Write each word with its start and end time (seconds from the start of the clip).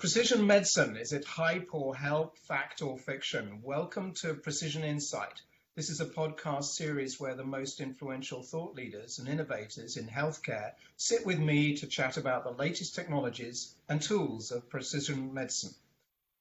Precision 0.00 0.44
medicine, 0.44 0.96
is 0.96 1.12
it 1.12 1.24
hype 1.24 1.68
or 1.72 1.94
help, 1.94 2.36
fact 2.36 2.82
or 2.82 2.98
fiction? 2.98 3.62
Welcome 3.62 4.12
to 4.14 4.34
Precision 4.34 4.82
Insight. 4.82 5.40
This 5.76 5.88
is 5.88 6.00
a 6.00 6.06
podcast 6.06 6.64
series 6.64 7.20
where 7.20 7.36
the 7.36 7.44
most 7.44 7.80
influential 7.80 8.42
thought 8.42 8.74
leaders 8.74 9.20
and 9.20 9.28
innovators 9.28 9.96
in 9.96 10.08
healthcare 10.08 10.72
sit 10.96 11.24
with 11.24 11.38
me 11.38 11.76
to 11.76 11.86
chat 11.86 12.16
about 12.16 12.42
the 12.42 12.50
latest 12.50 12.96
technologies 12.96 13.72
and 13.88 14.02
tools 14.02 14.50
of 14.50 14.68
precision 14.68 15.32
medicine. 15.32 15.74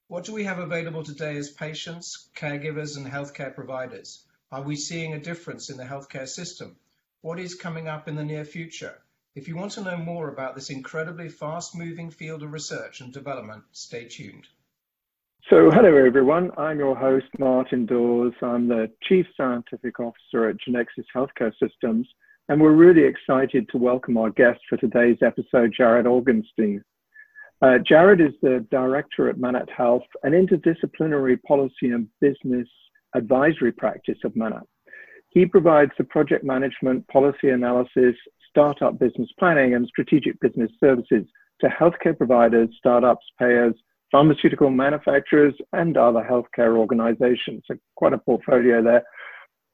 What 0.08 0.24
do 0.24 0.34
we 0.34 0.46
have 0.46 0.58
available 0.58 1.04
today 1.04 1.38
as 1.38 1.52
patients, 1.52 2.30
caregivers, 2.36 2.98
and 2.98 3.06
healthcare 3.06 3.54
providers? 3.54 4.26
Are 4.52 4.64
we 4.64 4.76
seeing 4.76 5.14
a 5.14 5.20
difference 5.20 5.70
in 5.70 5.78
the 5.78 5.86
healthcare 5.86 6.28
system? 6.28 6.76
What 7.22 7.40
is 7.40 7.54
coming 7.54 7.88
up 7.88 8.08
in 8.08 8.16
the 8.16 8.26
near 8.26 8.46
future? 8.46 9.03
If 9.36 9.47
you 9.47 9.55
want 9.55 9.71
to 9.71 9.84
know 9.84 9.97
more 9.97 10.29
about 10.29 10.54
this 10.54 10.70
incredibly 10.70 11.27
fast-moving 11.27 12.11
field 12.11 12.43
of 12.43 12.54
research 12.54 13.02
and 13.02 13.11
development, 13.11 13.63
stay 13.71 14.05
tuned. 14.05 14.45
So, 15.50 15.71
hello 15.71 15.96
everyone. 16.05 16.51
I'm 16.55 16.78
your 16.78 16.96
host, 16.96 17.25
Martin 17.39 17.88
Dawes. 17.88 18.33
I'm 18.43 18.68
the 18.68 18.91
Chief 19.01 19.25
Scientific 19.36 20.00
Officer 20.00 20.50
at 20.50 20.57
GenXys 20.57 21.05
Healthcare 21.15 21.51
Systems, 21.60 22.07
and 22.47 22.61
we're 22.61 22.74
really 22.74 23.05
excited 23.05 23.68
to 23.69 23.79
welcome 23.79 24.18
our 24.18 24.29
guest 24.29 24.60
for 24.69 24.77
today's 24.77 25.18
episode, 25.24 25.74
Jared 25.75 26.05
Augenstein. 26.05 26.83
Uh, 27.60 27.79
Jared 27.79 28.21
is 28.21 28.33
the 28.43 28.63
Director 28.69 29.29
at 29.29 29.39
Manatt 29.39 29.71
Health, 29.75 30.05
an 30.21 30.33
interdisciplinary 30.33 31.41
policy 31.41 31.89
and 31.89 32.08
business 32.22 32.67
advisory 33.16 33.72
practice 33.72 34.19
of 34.23 34.36
Manatt. 34.36 34.67
He 35.30 35.47
provides 35.47 35.91
the 35.97 36.03
project 36.03 36.44
management, 36.44 37.08
policy 37.08 37.50
analysis, 37.50 38.16
startup 38.53 39.00
business 39.00 39.30
planning 39.39 39.73
and 39.73 39.88
strategic 39.88 40.39
business 40.39 40.70
services 40.80 41.25
to 41.59 41.67
healthcare 41.67 42.16
providers, 42.16 42.70
startups, 42.78 43.25
payers, 43.39 43.73
pharmaceutical 44.11 44.70
manufacturers, 44.70 45.56
and 45.73 45.98
other 45.98 46.25
healthcare 46.30 46.78
organizations. 46.78 47.64
So 47.67 47.75
quite 47.95 48.14
a 48.14 48.19
portfolio 48.19 48.83
there. 48.83 49.03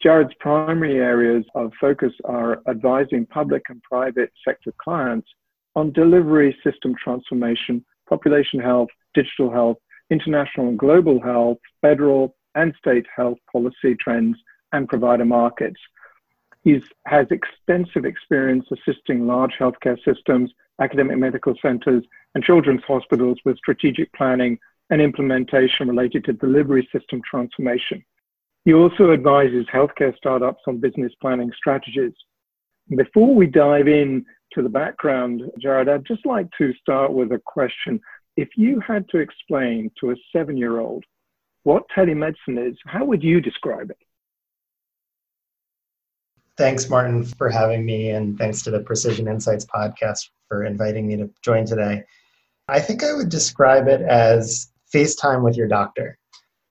Jared's 0.01 0.33
primary 0.39 0.95
areas 0.99 1.43
of 1.55 1.73
focus 1.81 2.13
are 2.23 2.61
advising 2.69 3.25
public 3.25 3.63
and 3.67 3.83
private 3.83 4.31
sector 4.47 4.73
clients 4.81 5.27
on 5.75 5.91
delivery 5.91 6.57
system 6.63 6.95
transformation, 7.03 7.83
population 8.07 8.61
health, 8.61 8.87
digital 9.13 9.51
health, 9.51 9.77
international 10.09 10.69
and 10.69 10.79
global 10.79 11.21
health, 11.21 11.57
federal 11.81 12.33
and 12.55 12.73
state 12.79 13.05
health 13.13 13.37
policy 13.51 13.93
trends, 13.99 14.37
and 14.71 14.87
provider 14.87 15.25
markets. 15.25 15.79
He 16.63 16.81
has 17.05 17.27
extensive 17.31 18.05
experience 18.05 18.65
assisting 18.71 19.25
large 19.25 19.53
healthcare 19.59 19.97
systems, 20.03 20.51
academic 20.81 21.17
medical 21.17 21.55
centers, 21.61 22.03
and 22.35 22.43
children's 22.43 22.83
hospitals 22.87 23.37
with 23.45 23.57
strategic 23.57 24.11
planning 24.13 24.59
and 24.89 25.01
implementation 25.01 25.87
related 25.87 26.25
to 26.25 26.33
delivery 26.33 26.87
system 26.91 27.21
transformation. 27.29 28.03
He 28.65 28.73
also 28.73 29.11
advises 29.11 29.65
healthcare 29.73 30.15
startups 30.17 30.63
on 30.67 30.79
business 30.79 31.13
planning 31.21 31.51
strategies. 31.55 32.13
Before 32.95 33.33
we 33.33 33.47
dive 33.47 33.87
in 33.87 34.25
to 34.53 34.61
the 34.61 34.69
background, 34.69 35.43
Jared, 35.59 35.87
I'd 35.87 36.05
just 36.05 36.25
like 36.25 36.47
to 36.57 36.73
start 36.73 37.13
with 37.13 37.31
a 37.31 37.41
question. 37.45 38.01
If 38.35 38.49
you 38.57 38.79
had 38.79 39.07
to 39.09 39.19
explain 39.19 39.91
to 39.99 40.11
a 40.11 40.15
seven 40.33 40.57
year 40.57 40.79
old 40.79 41.03
what 41.63 41.83
telemedicine 41.95 42.69
is, 42.69 42.77
how 42.85 43.05
would 43.05 43.23
you 43.23 43.41
describe 43.41 43.91
it? 43.91 43.97
Thanks, 46.59 46.89
Martin, 46.89 47.23
for 47.23 47.49
having 47.49 47.85
me, 47.85 48.09
and 48.09 48.37
thanks 48.37 48.61
to 48.63 48.69
the 48.69 48.81
Precision 48.81 49.29
Insights 49.29 49.65
podcast 49.65 50.27
for 50.49 50.65
inviting 50.65 51.07
me 51.07 51.15
to 51.15 51.29
join 51.41 51.65
today. 51.65 52.03
I 52.67 52.81
think 52.81 53.01
I 53.01 53.13
would 53.13 53.29
describe 53.29 53.87
it 53.87 54.01
as 54.01 54.69
FaceTime 54.93 55.41
with 55.41 55.55
your 55.55 55.69
doctor. 55.69 56.17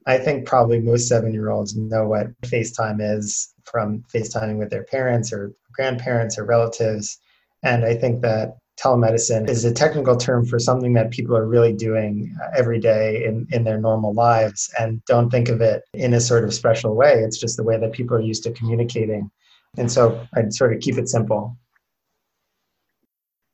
I 0.06 0.18
think 0.18 0.44
probably 0.44 0.78
most 0.78 1.08
seven 1.08 1.32
year 1.32 1.48
olds 1.48 1.74
know 1.74 2.06
what 2.06 2.38
FaceTime 2.42 2.98
is 3.00 3.54
from 3.64 4.04
FaceTiming 4.14 4.58
with 4.58 4.68
their 4.68 4.84
parents 4.84 5.32
or 5.32 5.54
grandparents 5.72 6.36
or 6.38 6.44
relatives. 6.44 7.18
And 7.62 7.86
I 7.86 7.94
think 7.94 8.20
that 8.20 8.58
telemedicine 8.78 9.48
is 9.48 9.64
a 9.64 9.72
technical 9.72 10.18
term 10.18 10.44
for 10.44 10.58
something 10.58 10.92
that 10.92 11.12
people 11.12 11.34
are 11.34 11.48
really 11.48 11.72
doing 11.72 12.36
uh, 12.44 12.50
every 12.54 12.78
day 12.78 13.24
in, 13.24 13.46
in 13.52 13.64
their 13.64 13.80
normal 13.80 14.12
lives 14.12 14.70
and 14.78 15.02
don't 15.06 15.30
think 15.30 15.48
of 15.48 15.62
it 15.62 15.80
in 15.94 16.12
a 16.12 16.20
sort 16.20 16.44
of 16.44 16.52
special 16.52 16.94
way. 16.94 17.14
It's 17.14 17.38
just 17.40 17.56
the 17.56 17.64
way 17.64 17.78
that 17.78 17.92
people 17.92 18.18
are 18.18 18.20
used 18.20 18.42
to 18.42 18.52
communicating 18.52 19.30
and 19.78 19.90
so 19.90 20.26
I'd 20.34 20.52
sort 20.52 20.74
of 20.74 20.80
keep 20.80 20.98
it 20.98 21.08
simple. 21.08 21.56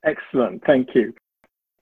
Excellent, 0.05 0.63
thank 0.67 0.95
you. 0.95 1.15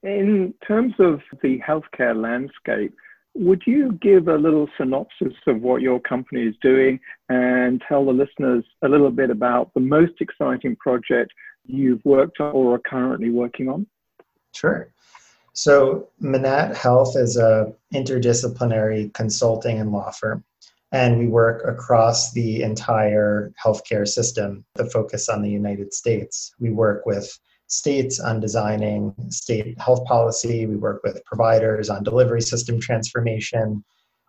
In 0.03 0.53
terms 0.67 0.93
of 0.99 1.21
the 1.41 1.59
healthcare 1.59 2.15
landscape, 2.15 2.93
would 3.35 3.63
you 3.65 3.97
give 4.01 4.27
a 4.27 4.35
little 4.35 4.67
synopsis 4.77 5.33
of 5.47 5.61
what 5.61 5.81
your 5.81 5.99
company 5.99 6.43
is 6.43 6.55
doing 6.61 6.99
and 7.29 7.81
tell 7.87 8.05
the 8.05 8.11
listeners 8.11 8.63
a 8.83 8.87
little 8.87 9.09
bit 9.09 9.29
about 9.29 9.73
the 9.73 9.79
most 9.79 10.13
exciting 10.19 10.75
project 10.75 11.31
you've 11.65 12.03
worked 12.05 12.39
on 12.39 12.53
or 12.53 12.75
are 12.75 12.79
currently 12.79 13.29
working 13.29 13.69
on? 13.69 13.87
Sure. 14.53 14.89
So, 15.53 16.09
Manatt 16.21 16.75
Health 16.75 17.15
is 17.15 17.37
a 17.37 17.73
interdisciplinary 17.93 19.13
consulting 19.13 19.79
and 19.79 19.91
law 19.91 20.11
firm 20.11 20.43
and 20.93 21.17
we 21.17 21.27
work 21.27 21.67
across 21.67 22.31
the 22.33 22.61
entire 22.61 23.51
healthcare 23.61 24.07
system, 24.07 24.63
the 24.75 24.89
focus 24.91 25.27
on 25.27 25.41
the 25.41 25.49
United 25.49 25.91
States. 25.91 26.53
We 26.59 26.69
work 26.69 27.07
with 27.07 27.37
states 27.65 28.19
on 28.19 28.39
designing 28.39 29.15
state 29.29 29.79
health 29.81 30.05
policy, 30.05 30.67
we 30.67 30.75
work 30.75 31.01
with 31.03 31.25
providers 31.25 31.89
on 31.89 32.03
delivery 32.03 32.43
system 32.43 32.79
transformation, 32.79 33.83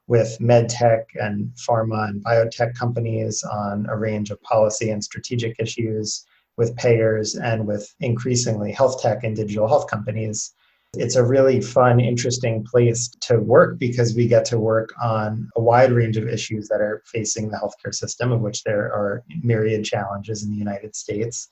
with 0.06 0.38
medtech 0.40 1.04
and 1.16 1.52
pharma 1.68 2.08
and 2.08 2.24
biotech 2.24 2.74
companies 2.74 3.44
on 3.44 3.86
a 3.90 3.96
range 3.96 4.30
of 4.30 4.40
policy 4.42 4.88
and 4.88 5.04
strategic 5.04 5.56
issues, 5.60 6.24
with 6.56 6.74
payers, 6.76 7.34
and 7.34 7.66
with 7.66 7.94
increasingly 8.00 8.72
health 8.72 9.02
tech 9.02 9.22
and 9.22 9.36
digital 9.36 9.68
health 9.68 9.86
companies 9.90 10.54
it's 10.96 11.16
a 11.16 11.24
really 11.24 11.60
fun, 11.60 12.00
interesting 12.00 12.64
place 12.64 13.08
to 13.22 13.38
work 13.38 13.78
because 13.78 14.14
we 14.14 14.26
get 14.26 14.44
to 14.46 14.58
work 14.58 14.92
on 15.02 15.48
a 15.56 15.60
wide 15.60 15.92
range 15.92 16.16
of 16.16 16.28
issues 16.28 16.68
that 16.68 16.80
are 16.80 17.02
facing 17.06 17.50
the 17.50 17.56
healthcare 17.56 17.94
system, 17.94 18.32
of 18.32 18.40
which 18.40 18.62
there 18.64 18.92
are 18.92 19.22
myriad 19.42 19.84
challenges 19.84 20.42
in 20.44 20.50
the 20.50 20.56
United 20.56 20.94
States. 20.94 21.48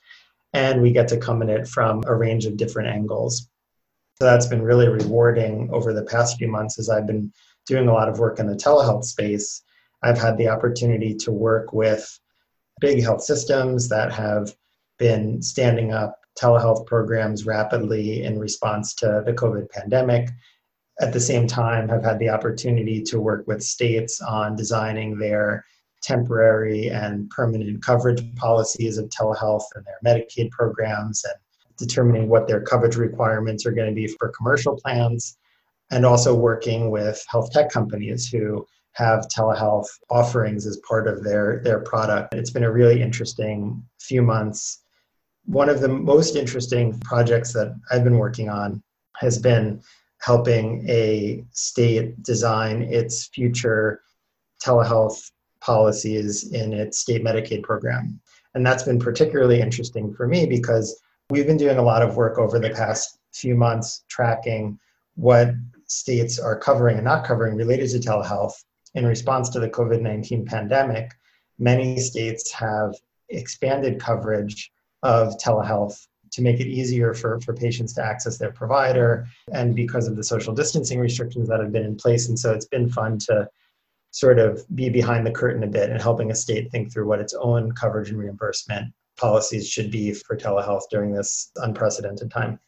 And 0.53 0.81
we 0.81 0.91
get 0.91 1.07
to 1.09 1.17
come 1.17 1.41
at 1.41 1.49
it 1.49 1.67
from 1.67 2.03
a 2.05 2.15
range 2.15 2.45
of 2.45 2.57
different 2.57 2.89
angles. 2.89 3.49
So 4.19 4.25
that's 4.25 4.47
been 4.47 4.61
really 4.61 4.87
rewarding 4.87 5.69
over 5.71 5.93
the 5.93 6.03
past 6.03 6.37
few 6.37 6.47
months 6.47 6.77
as 6.77 6.89
I've 6.89 7.07
been 7.07 7.33
doing 7.65 7.87
a 7.87 7.93
lot 7.93 8.09
of 8.09 8.19
work 8.19 8.39
in 8.39 8.47
the 8.47 8.55
telehealth 8.55 9.05
space. 9.05 9.63
I've 10.03 10.19
had 10.19 10.37
the 10.37 10.49
opportunity 10.49 11.15
to 11.15 11.31
work 11.31 11.73
with 11.73 12.19
big 12.79 13.01
health 13.01 13.23
systems 13.23 13.89
that 13.89 14.11
have 14.11 14.53
been 14.99 15.41
standing 15.41 15.91
up 15.93 16.22
telehealth 16.39 16.85
programs 16.85 17.45
rapidly 17.45 18.23
in 18.23 18.39
response 18.39 18.93
to 18.95 19.23
the 19.25 19.33
COVID 19.33 19.69
pandemic. 19.69 20.29
At 20.99 21.13
the 21.13 21.19
same 21.19 21.47
time, 21.47 21.89
have 21.89 22.03
had 22.03 22.19
the 22.19 22.29
opportunity 22.29 23.01
to 23.03 23.19
work 23.19 23.47
with 23.47 23.63
states 23.63 24.21
on 24.21 24.55
designing 24.55 25.17
their 25.17 25.65
temporary 26.03 26.89
and 26.89 27.29
permanent 27.29 27.83
coverage 27.83 28.23
policies 28.35 28.97
of 28.97 29.09
telehealth 29.09 29.63
and 29.75 29.85
their 29.85 29.99
Medicaid 30.05 30.51
programs 30.51 31.23
and 31.23 31.33
determining 31.77 32.27
what 32.29 32.47
their 32.47 32.61
coverage 32.61 32.95
requirements 32.95 33.65
are 33.65 33.71
going 33.71 33.89
to 33.89 33.95
be 33.95 34.07
for 34.07 34.29
commercial 34.37 34.75
plans, 34.75 35.37
and 35.91 36.05
also 36.05 36.35
working 36.35 36.91
with 36.91 37.23
health 37.27 37.51
tech 37.51 37.69
companies 37.71 38.27
who 38.27 38.65
have 38.91 39.27
telehealth 39.27 39.87
offerings 40.11 40.67
as 40.67 40.79
part 40.87 41.07
of 41.07 41.23
their, 41.23 41.61
their 41.63 41.79
product. 41.79 42.33
It's 42.35 42.51
been 42.51 42.63
a 42.63 42.71
really 42.71 43.01
interesting 43.01 43.83
few 43.99 44.21
months 44.21 44.82
one 45.45 45.69
of 45.69 45.81
the 45.81 45.87
most 45.87 46.35
interesting 46.35 46.99
projects 46.99 47.53
that 47.53 47.75
I've 47.91 48.03
been 48.03 48.17
working 48.17 48.49
on 48.49 48.81
has 49.17 49.37
been 49.37 49.81
helping 50.19 50.87
a 50.89 51.43
state 51.51 52.21
design 52.23 52.83
its 52.83 53.27
future 53.27 54.01
telehealth 54.63 55.31
policies 55.59 56.51
in 56.51 56.73
its 56.73 56.99
state 56.99 57.23
Medicaid 57.23 57.63
program. 57.63 58.19
And 58.53 58.65
that's 58.65 58.83
been 58.83 58.99
particularly 58.99 59.59
interesting 59.59 60.13
for 60.13 60.27
me 60.27 60.45
because 60.45 61.01
we've 61.29 61.47
been 61.47 61.57
doing 61.57 61.77
a 61.77 61.83
lot 61.83 62.01
of 62.01 62.15
work 62.15 62.37
over 62.37 62.59
the 62.59 62.69
past 62.69 63.17
few 63.33 63.55
months 63.55 64.03
tracking 64.07 64.79
what 65.15 65.51
states 65.87 66.39
are 66.39 66.57
covering 66.57 66.97
and 66.97 67.05
not 67.05 67.25
covering 67.25 67.55
related 67.55 67.89
to 67.89 67.99
telehealth 67.99 68.53
in 68.95 69.05
response 69.05 69.49
to 69.49 69.59
the 69.59 69.69
COVID 69.69 70.01
19 70.01 70.45
pandemic. 70.45 71.11
Many 71.59 71.99
states 71.99 72.51
have 72.51 72.95
expanded 73.29 73.99
coverage 73.99 74.71
of 75.03 75.37
telehealth 75.37 76.07
to 76.31 76.41
make 76.41 76.59
it 76.59 76.67
easier 76.67 77.13
for, 77.13 77.39
for 77.41 77.53
patients 77.53 77.93
to 77.93 78.03
access 78.03 78.37
their 78.37 78.51
provider 78.51 79.27
and 79.53 79.75
because 79.75 80.07
of 80.07 80.15
the 80.15 80.23
social 80.23 80.53
distancing 80.53 80.99
restrictions 80.99 81.47
that 81.47 81.59
have 81.59 81.71
been 81.71 81.85
in 81.85 81.95
place. 81.95 82.27
And 82.27 82.37
so 82.37 82.51
it's 82.53 82.65
been 82.65 82.89
fun 82.89 83.19
to 83.19 83.47
sort 84.09 84.39
of 84.39 84.63
be 84.75 84.89
behind 84.89 85.25
the 85.27 85.31
curtain 85.31 85.63
a 85.63 85.67
bit 85.67 85.89
and 85.89 86.01
helping 86.01 86.31
a 86.31 86.35
state 86.35 86.71
think 86.71 86.91
through 86.91 87.07
what 87.07 87.19
its 87.19 87.33
own 87.33 87.71
coverage 87.73 88.09
and 88.09 88.17
reimbursement 88.17 88.91
policies 89.17 89.69
should 89.69 89.91
be 89.91 90.13
for 90.13 90.35
telehealth 90.35 90.83
during 90.89 91.13
this 91.13 91.51
unprecedented 91.57 92.31
time. 92.31 92.59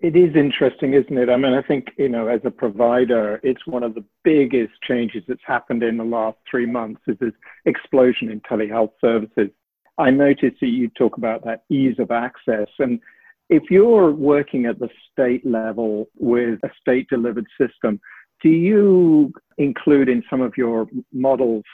It 0.00 0.16
is 0.16 0.36
interesting, 0.36 0.92
isn't 0.92 1.16
it? 1.16 1.30
I 1.30 1.36
mean, 1.36 1.54
I 1.54 1.62
think, 1.62 1.86
you 1.96 2.08
know, 2.08 2.28
as 2.28 2.40
a 2.44 2.50
provider, 2.50 3.40
it's 3.42 3.66
one 3.66 3.82
of 3.82 3.94
the 3.94 4.04
biggest 4.22 4.74
changes 4.86 5.22
that's 5.26 5.40
happened 5.46 5.82
in 5.82 5.96
the 5.96 6.04
last 6.04 6.36
three 6.50 6.66
months 6.66 7.00
is 7.06 7.16
this 7.20 7.32
explosion 7.64 8.30
in 8.30 8.40
telehealth 8.40 8.90
services. 9.00 9.50
I 9.98 10.10
noticed 10.10 10.56
that 10.60 10.68
you 10.68 10.88
talk 10.88 11.16
about 11.16 11.44
that 11.44 11.62
ease 11.70 11.98
of 11.98 12.10
access. 12.10 12.68
And 12.78 13.00
if 13.48 13.70
you're 13.70 14.10
working 14.10 14.66
at 14.66 14.78
the 14.78 14.88
state 15.12 15.46
level 15.46 16.08
with 16.18 16.58
a 16.64 16.70
state 16.80 17.08
delivered 17.08 17.46
system, 17.60 18.00
do 18.42 18.48
you 18.48 19.32
include 19.58 20.08
in 20.08 20.22
some 20.28 20.40
of 20.40 20.54
your 20.56 20.86
models 21.12 21.64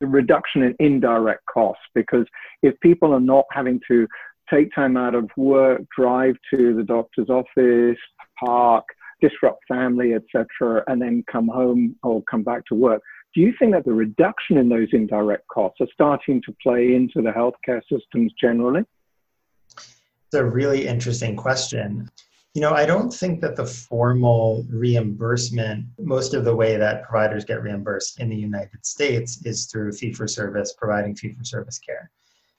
the 0.00 0.06
reduction 0.06 0.62
in 0.62 0.76
indirect 0.78 1.42
costs? 1.52 1.82
Because 1.94 2.26
if 2.62 2.78
people 2.80 3.12
are 3.12 3.20
not 3.20 3.44
having 3.50 3.80
to 3.88 4.06
take 4.50 4.74
time 4.74 4.96
out 4.96 5.14
of 5.14 5.30
work, 5.36 5.82
drive 5.96 6.36
to 6.52 6.74
the 6.74 6.82
doctor's 6.82 7.30
office, 7.30 7.98
park, 8.38 8.84
disrupt 9.20 9.62
family, 9.66 10.14
etc., 10.14 10.82
and 10.86 11.00
then 11.00 11.24
come 11.30 11.48
home 11.48 11.96
or 12.02 12.22
come 12.30 12.42
back 12.42 12.64
to 12.66 12.74
work. 12.74 13.02
Do 13.34 13.40
you 13.40 13.52
think 13.58 13.72
that 13.72 13.84
the 13.84 13.92
reduction 13.92 14.58
in 14.58 14.68
those 14.68 14.88
indirect 14.92 15.48
costs 15.48 15.80
are 15.80 15.88
starting 15.92 16.40
to 16.42 16.54
play 16.62 16.94
into 16.94 17.20
the 17.20 17.30
healthcare 17.30 17.82
systems 17.90 18.32
generally? 18.40 18.84
It's 19.76 20.34
a 20.34 20.44
really 20.44 20.86
interesting 20.86 21.34
question. 21.34 22.08
You 22.54 22.60
know, 22.60 22.70
I 22.70 22.86
don't 22.86 23.12
think 23.12 23.40
that 23.40 23.56
the 23.56 23.66
formal 23.66 24.64
reimbursement, 24.70 25.86
most 25.98 26.34
of 26.34 26.44
the 26.44 26.54
way 26.54 26.76
that 26.76 27.02
providers 27.02 27.44
get 27.44 27.60
reimbursed 27.60 28.20
in 28.20 28.28
the 28.28 28.36
United 28.36 28.86
States 28.86 29.44
is 29.44 29.66
through 29.66 29.92
fee 29.92 30.12
for 30.12 30.28
service, 30.28 30.72
providing 30.78 31.16
fee 31.16 31.32
for 31.32 31.42
service 31.42 31.78
care. 31.80 32.12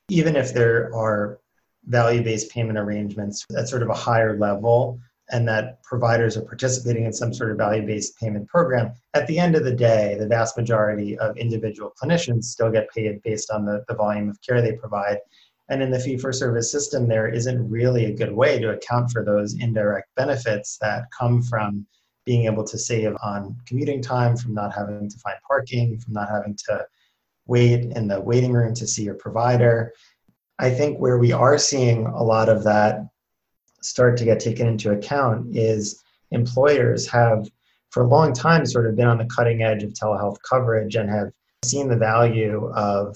Even 0.09 0.35
if 0.35 0.53
there 0.53 0.93
are 0.93 1.39
value 1.85 2.21
based 2.21 2.51
payment 2.51 2.77
arrangements 2.77 3.45
at 3.57 3.69
sort 3.69 3.83
of 3.83 3.89
a 3.89 3.93
higher 3.93 4.37
level 4.37 4.99
and 5.31 5.47
that 5.47 5.81
providers 5.83 6.37
are 6.37 6.43
participating 6.43 7.05
in 7.05 7.13
some 7.13 7.33
sort 7.33 7.51
of 7.51 7.57
value 7.57 7.85
based 7.85 8.17
payment 8.19 8.47
program, 8.47 8.93
at 9.13 9.25
the 9.27 9.39
end 9.39 9.55
of 9.55 9.63
the 9.63 9.73
day, 9.73 10.15
the 10.19 10.27
vast 10.27 10.57
majority 10.57 11.17
of 11.17 11.35
individual 11.37 11.93
clinicians 12.01 12.45
still 12.45 12.71
get 12.71 12.89
paid 12.89 13.21
based 13.23 13.49
on 13.49 13.65
the, 13.65 13.83
the 13.87 13.95
volume 13.95 14.29
of 14.29 14.39
care 14.41 14.61
they 14.61 14.73
provide. 14.73 15.17
And 15.69 15.81
in 15.81 15.89
the 15.89 15.99
fee 15.99 16.17
for 16.17 16.31
service 16.31 16.71
system, 16.71 17.07
there 17.07 17.27
isn't 17.27 17.69
really 17.69 18.05
a 18.05 18.13
good 18.13 18.31
way 18.31 18.59
to 18.59 18.71
account 18.71 19.09
for 19.09 19.23
those 19.23 19.55
indirect 19.59 20.13
benefits 20.15 20.77
that 20.79 21.05
come 21.17 21.41
from 21.41 21.87
being 22.25 22.45
able 22.45 22.63
to 22.63 22.77
save 22.77 23.15
on 23.23 23.55
commuting 23.65 24.01
time, 24.01 24.37
from 24.37 24.53
not 24.53 24.73
having 24.73 25.09
to 25.09 25.17
find 25.19 25.37
parking, 25.47 25.97
from 25.97 26.13
not 26.13 26.29
having 26.29 26.55
to 26.67 26.85
wait 27.47 27.85
in 27.95 28.07
the 28.07 28.19
waiting 28.19 28.53
room 28.53 28.73
to 28.75 28.87
see 28.87 29.03
your 29.03 29.15
provider. 29.15 29.93
I 30.59 30.69
think 30.69 30.99
where 30.99 31.17
we 31.17 31.31
are 31.31 31.57
seeing 31.57 32.05
a 32.05 32.23
lot 32.23 32.49
of 32.49 32.63
that 32.63 33.07
start 33.85 34.17
to 34.17 34.25
get 34.25 34.39
taken 34.39 34.67
into 34.67 34.91
account 34.91 35.55
is 35.55 36.03
employers 36.31 37.07
have 37.07 37.49
for 37.91 38.03
a 38.03 38.07
long 38.07 38.33
time 38.33 38.65
sort 38.65 38.87
of 38.87 38.95
been 38.95 39.07
on 39.07 39.17
the 39.17 39.25
cutting 39.25 39.61
edge 39.61 39.83
of 39.83 39.93
telehealth 39.93 40.37
coverage 40.47 40.95
and 40.95 41.09
have 41.09 41.31
seen 41.63 41.87
the 41.87 41.95
value 41.95 42.69
of 42.75 43.15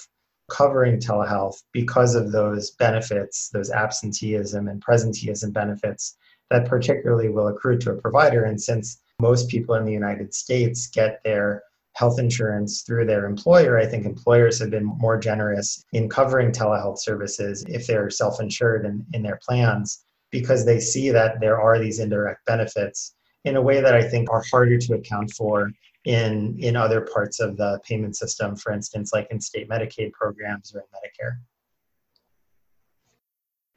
covering 0.50 1.00
telehealth 1.00 1.62
because 1.74 2.16
of 2.16 2.32
those 2.32 2.72
benefits, 2.72 3.50
those 3.50 3.70
absenteeism 3.72 4.68
and 4.68 4.84
presenteeism 4.84 5.54
benefits 5.54 6.18
that 6.50 6.68
particularly 6.68 7.30
will 7.30 7.48
accrue 7.48 7.78
to 7.78 7.92
a 7.92 8.02
provider. 8.02 8.46
And 8.46 8.60
since 8.60 9.02
most 9.20 9.50
people 9.50 9.76
in 9.76 9.86
the 9.86 9.92
United 9.92 10.34
States 10.34 10.88
get 10.88 11.22
their 11.24 11.64
health 11.94 12.18
insurance 12.18 12.82
through 12.82 13.06
their 13.06 13.26
employer, 13.26 13.78
I 13.78 13.86
think 13.86 14.06
employers 14.06 14.60
have 14.60 14.70
been 14.70 14.86
more 14.86 15.20
generous 15.20 15.84
in 15.94 16.10
covering 16.10 16.52
telehealth 16.52 17.00
services 17.00 17.66
if 17.68 17.86
they're 17.86 18.10
self 18.10 18.40
insured 18.40 18.86
in, 18.86 19.06
in 19.14 19.22
their 19.22 19.40
plans 19.46 20.04
because 20.32 20.66
they 20.66 20.80
see 20.80 21.10
that 21.10 21.40
there 21.40 21.60
are 21.60 21.80
these 21.80 22.00
indirect 22.00 22.46
benefits 22.46 23.16
in 23.46 23.56
a 23.56 23.62
way 23.62 23.82
that 23.82 23.96
I 23.96 24.02
think 24.02 24.30
are 24.30 24.44
harder 24.52 24.78
to 24.78 24.94
account 24.94 25.32
for 25.32 25.72
in, 26.06 26.56
in 26.60 26.76
other 26.76 27.02
parts 27.02 27.40
of 27.40 27.58
the 27.58 27.80
payment 27.88 28.16
system, 28.16 28.56
for 28.56 28.72
instance, 28.72 29.12
like 29.14 29.28
in 29.32 29.40
state 29.40 29.70
Medicaid 29.70 30.12
programs 30.14 30.74
or 30.74 30.80
in 30.80 30.86
Medicare. 30.88 31.38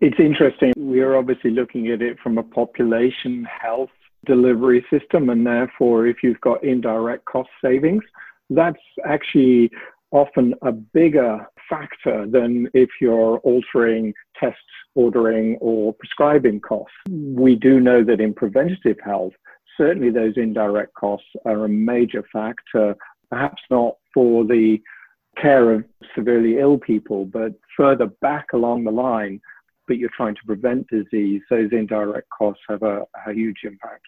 It's 0.01 0.19
interesting. 0.19 0.73
We 0.77 1.01
are 1.01 1.17
obviously 1.17 1.51
looking 1.51 1.89
at 1.89 2.03
it 2.03 2.19
from 2.21 2.39
a 2.39 2.43
population 2.43 3.45
health 3.45 3.91
delivery 4.27 4.85
system. 4.91 5.31
And 5.31 5.47
therefore, 5.47 6.07
if 6.07 6.23
you've 6.23 6.41
got 6.41 6.65
indirect 6.65 7.25
cost 7.25 7.51
savings, 7.65 8.03
that's 8.51 8.81
actually 9.05 9.71
often 10.11 10.55
a 10.63 10.73
bigger 10.73 11.47
factor 11.73 12.27
than 12.27 12.69
if 12.75 12.91
you're 13.01 13.39
altering 13.39 14.13
tests, 14.39 14.61
ordering 14.95 15.57
or 15.61 15.95
prescribing 15.95 16.61
costs. 16.61 16.95
We 17.09 17.57
do 17.57 17.81
know 17.81 18.05
that 18.05 18.21
in 18.21 18.35
preventative 18.35 18.99
health, 19.03 19.33
certainly 19.79 20.11
those 20.11 20.37
indirect 20.37 20.93
costs 20.95 21.31
are 21.47 21.65
a 21.65 21.69
major 21.69 22.25
factor, 22.31 22.95
perhaps 23.31 23.63
not 23.71 23.95
for 24.13 24.45
the 24.45 24.81
care 25.41 25.73
of 25.73 25.85
severely 26.15 26.59
ill 26.59 26.79
people, 26.79 27.25
but 27.25 27.53
further 27.75 28.07
back 28.21 28.47
along 28.53 28.85
the 28.85 28.91
line, 28.91 29.41
but 29.89 29.97
you're 29.97 30.11
trying 30.15 30.35
to 30.35 30.47
prevent 30.47 30.87
disease, 30.89 31.41
those 31.49 31.71
indirect 31.73 32.29
costs 32.37 32.63
have 32.69 32.83
a, 32.83 33.07
a 33.27 33.33
huge 33.33 33.61
impact. 33.65 34.03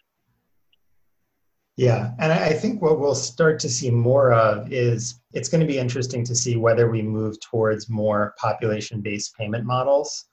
Yeah, 1.76 2.12
and 2.20 2.32
I 2.32 2.52
think 2.52 2.80
what 2.80 3.00
we'll 3.00 3.16
start 3.16 3.58
to 3.60 3.68
see 3.68 3.90
more 3.90 4.32
of 4.32 4.72
is 4.72 5.20
it's 5.32 5.48
going 5.48 5.60
to 5.60 5.66
be 5.66 5.78
interesting 5.78 6.24
to 6.24 6.34
see 6.34 6.56
whether 6.56 6.88
we 6.88 7.02
move 7.02 7.40
towards 7.40 7.88
more 7.88 8.34
population 8.38 9.00
based 9.00 9.34
payment 9.36 9.64
models. 9.64 10.26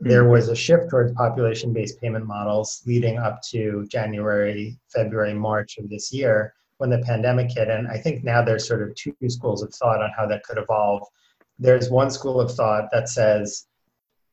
There 0.00 0.22
mm-hmm. 0.22 0.32
was 0.32 0.48
a 0.48 0.56
shift 0.56 0.88
towards 0.88 1.12
population 1.12 1.74
based 1.74 2.00
payment 2.00 2.26
models 2.26 2.82
leading 2.86 3.18
up 3.18 3.42
to 3.50 3.86
January, 3.90 4.78
February, 4.88 5.34
March 5.34 5.76
of 5.76 5.90
this 5.90 6.10
year 6.10 6.54
when 6.78 6.88
the 6.88 7.00
pandemic 7.00 7.50
hit. 7.50 7.68
And 7.68 7.86
I 7.88 7.98
think 7.98 8.24
now 8.24 8.40
there's 8.40 8.66
sort 8.66 8.82
of 8.82 8.94
two 8.94 9.14
schools 9.28 9.62
of 9.62 9.74
thought 9.74 10.02
on 10.02 10.10
how 10.16 10.26
that 10.26 10.44
could 10.44 10.56
evolve. 10.56 11.06
There's 11.58 11.90
one 11.90 12.10
school 12.10 12.40
of 12.40 12.54
thought 12.54 12.88
that 12.92 13.10
says 13.10 13.66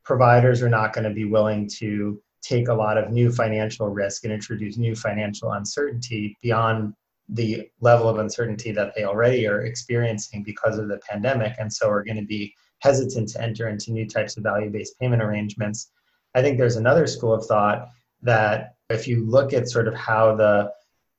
providers 0.04 0.62
are 0.62 0.70
not 0.70 0.94
going 0.94 1.04
to 1.04 1.14
be 1.14 1.24
willing 1.26 1.68
to 1.80 2.22
take 2.46 2.68
a 2.68 2.74
lot 2.74 2.98
of 2.98 3.10
new 3.10 3.32
financial 3.32 3.88
risk 3.88 4.24
and 4.24 4.32
introduce 4.32 4.76
new 4.76 4.94
financial 4.94 5.52
uncertainty 5.52 6.36
beyond 6.42 6.94
the 7.28 7.68
level 7.80 8.08
of 8.08 8.18
uncertainty 8.18 8.70
that 8.70 8.94
they 8.94 9.04
already 9.04 9.46
are 9.48 9.62
experiencing 9.62 10.42
because 10.44 10.78
of 10.78 10.88
the 10.88 10.98
pandemic 10.98 11.54
and 11.58 11.72
so 11.72 11.88
are 11.88 12.04
going 12.04 12.16
to 12.16 12.24
be 12.24 12.54
hesitant 12.78 13.28
to 13.28 13.42
enter 13.42 13.68
into 13.68 13.90
new 13.90 14.06
types 14.06 14.36
of 14.36 14.44
value-based 14.44 14.98
payment 15.00 15.22
arrangements. 15.22 15.90
I 16.34 16.42
think 16.42 16.56
there's 16.56 16.76
another 16.76 17.06
school 17.06 17.34
of 17.34 17.46
thought 17.46 17.88
that 18.22 18.74
if 18.90 19.08
you 19.08 19.26
look 19.26 19.52
at 19.52 19.68
sort 19.68 19.88
of 19.88 19.94
how 19.94 20.36
the 20.36 20.70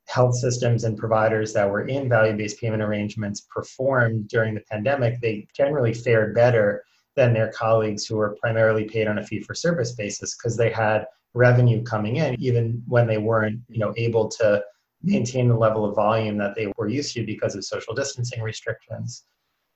health 0.06 0.34
systems 0.34 0.84
and 0.84 0.96
providers 0.96 1.52
that 1.52 1.68
were 1.68 1.86
in 1.86 2.08
value-based 2.08 2.58
payment 2.58 2.82
arrangements 2.82 3.42
performed 3.54 4.26
during 4.28 4.54
the 4.54 4.62
pandemic 4.70 5.20
they 5.20 5.46
generally 5.54 5.92
fared 5.92 6.34
better 6.34 6.82
than 7.14 7.34
their 7.34 7.52
colleagues 7.52 8.06
who 8.06 8.16
were 8.16 8.38
primarily 8.40 8.84
paid 8.84 9.06
on 9.06 9.18
a 9.18 9.26
fee 9.26 9.40
for 9.40 9.54
service 9.54 9.92
basis 9.92 10.34
because 10.34 10.56
they 10.56 10.70
had 10.70 11.04
revenue 11.38 11.82
coming 11.84 12.16
in 12.16 12.34
even 12.40 12.82
when 12.88 13.06
they 13.06 13.18
weren't 13.18 13.60
you 13.68 13.78
know 13.78 13.94
able 13.96 14.28
to 14.28 14.62
maintain 15.02 15.46
the 15.48 15.56
level 15.56 15.84
of 15.84 15.94
volume 15.94 16.36
that 16.36 16.54
they 16.56 16.70
were 16.76 16.88
used 16.88 17.14
to 17.14 17.24
because 17.24 17.54
of 17.54 17.64
social 17.64 17.94
distancing 17.94 18.42
restrictions. 18.42 19.24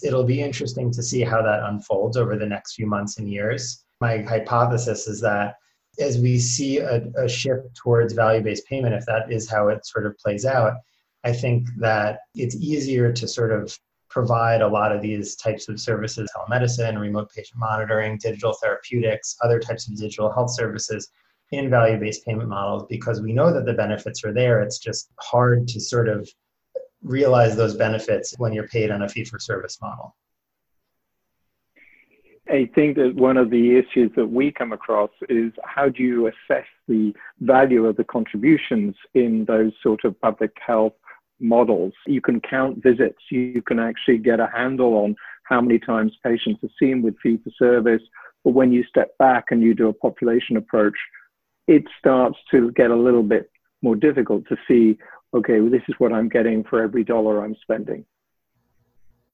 It'll 0.03 0.25
be 0.25 0.43
interesting 0.43 0.91
to 0.91 1.03
see 1.03 1.21
how 1.21 1.43
that 1.43 1.63
unfolds 1.63 2.17
over 2.17 2.37
the 2.37 2.53
next 2.55 2.75
few 2.75 2.87
months 2.87 3.19
and 3.19 3.31
years. 3.31 3.85
My 4.01 4.19
hypothesis 4.19 5.07
is 5.07 5.21
that 5.21 5.55
as 6.01 6.19
we 6.19 6.41
see 6.41 6.79
a, 6.79 7.03
a 7.17 7.29
shift 7.29 7.75
towards 7.77 8.15
value-based 8.15 8.67
payment 8.67 8.95
if 8.95 9.05
that 9.07 9.31
is 9.31 9.49
how 9.49 9.69
it 9.69 9.85
sort 9.87 10.07
of 10.07 10.17
plays 10.19 10.47
out 10.47 10.75
i 11.25 11.33
think 11.33 11.69
that 11.77 12.21
it's 12.35 12.57
easier 12.57 13.13
to 13.13 13.29
sort 13.29 13.53
of 13.53 13.79
provide 14.09 14.63
a 14.63 14.69
lot 14.69 14.91
of 14.95 15.03
these 15.03 15.37
types 15.37 15.69
of 15.69 15.79
services 15.79 16.31
telemedicine 16.35 16.99
remote 16.99 17.31
patient 17.35 17.59
monitoring 17.59 18.17
digital 18.19 18.55
therapeutics 18.63 19.37
other 19.43 19.61
types 19.61 19.87
of 19.87 19.97
digital 19.99 20.33
health 20.33 20.51
services 20.51 21.11
in 21.53 21.71
value 21.71 21.99
based 21.99 22.25
payment 22.25 22.49
models 22.49 22.87
because 22.89 23.21
we 23.21 23.33
know 23.33 23.53
that 23.53 23.67
the 23.67 23.75
benefits 23.75 24.25
are 24.25 24.33
there. 24.33 24.61
It's 24.61 24.79
just 24.79 25.11
hard 25.21 25.69
to 25.69 25.81
sort 25.81 26.09
of 26.09 26.29
realize 27.03 27.57
those 27.57 27.77
benefits 27.77 28.35
when 28.39 28.53
you're 28.53 28.69
paid 28.69 28.91
on 28.91 29.03
a 29.03 29.09
fee 29.09 29.25
for 29.25 29.39
service 29.39 29.79
model. 29.81 30.17
I 32.49 32.69
think 32.75 32.97
that 32.97 33.15
one 33.15 33.37
of 33.37 33.51
the 33.51 33.79
issues 33.79 34.11
that 34.17 34.27
we 34.27 34.51
come 34.51 34.73
across 34.73 35.11
is 35.29 35.53
how 35.65 35.89
do 35.89 36.03
you 36.03 36.27
assess 36.27 36.67
the 36.89 37.15
value 37.41 37.87
of 37.87 37.97
the 37.97 38.05
contributions 38.05 38.97
in 39.15 39.45
those 39.45 39.73
sort 39.83 40.05
of 40.05 40.21
public 40.21 40.51
health 40.65 40.95
models? 41.39 41.93
You 42.07 42.21
can 42.21 42.41
count 42.41 42.83
visits, 42.83 43.19
you 43.31 43.63
can 43.63 43.79
actually 43.79 44.19
get 44.19 44.41
a 44.41 44.51
handle 44.53 44.95
on 44.95 45.15
how 45.45 45.61
many 45.61 45.79
times 45.79 46.17
patients 46.25 46.65
are 46.65 46.71
seen 46.81 47.01
with 47.03 47.15
fee 47.23 47.39
for 47.43 47.51
service. 47.59 48.03
But 48.45 48.55
when 48.55 48.73
you 48.73 48.85
step 48.85 49.17
back 49.19 49.47
and 49.51 49.63
you 49.63 49.75
do 49.75 49.89
a 49.89 49.93
population 49.93 50.57
approach, 50.57 50.97
it 51.67 51.85
starts 51.99 52.39
to 52.51 52.71
get 52.73 52.91
a 52.91 52.97
little 52.97 53.23
bit 53.23 53.51
more 53.83 53.97
difficult 53.97 54.47
to 54.49 54.57
see 54.69 54.99
okay 55.35 55.61
well, 55.61 55.71
this 55.71 55.83
is 55.89 55.95
what 55.99 56.13
i'm 56.13 56.29
getting 56.29 56.63
for 56.65 56.83
every 56.83 57.05
dollar 57.05 57.45
i'm 57.45 57.57
spending 57.63 58.05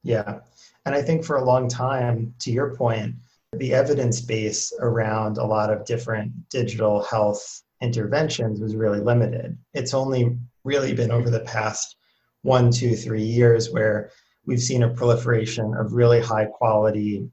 yeah 0.02 0.40
and 0.86 0.94
i 0.94 1.02
think 1.02 1.24
for 1.24 1.36
a 1.36 1.44
long 1.44 1.68
time 1.68 2.34
to 2.38 2.50
your 2.50 2.74
point 2.76 3.14
the 3.54 3.72
evidence 3.72 4.20
base 4.20 4.72
around 4.80 5.38
a 5.38 5.44
lot 5.44 5.72
of 5.72 5.84
different 5.84 6.32
digital 6.50 7.02
health 7.04 7.62
interventions 7.80 8.60
was 8.60 8.76
really 8.76 9.00
limited. 9.00 9.56
It's 9.74 9.94
only 9.94 10.36
really 10.64 10.92
been 10.92 11.10
over 11.10 11.30
the 11.30 11.40
past 11.40 11.96
one, 12.42 12.70
two, 12.70 12.94
three 12.94 13.22
years 13.22 13.70
where 13.70 14.10
we've 14.46 14.60
seen 14.60 14.82
a 14.82 14.88
proliferation 14.88 15.74
of 15.74 15.92
really 15.92 16.20
high 16.20 16.46
quality 16.46 17.28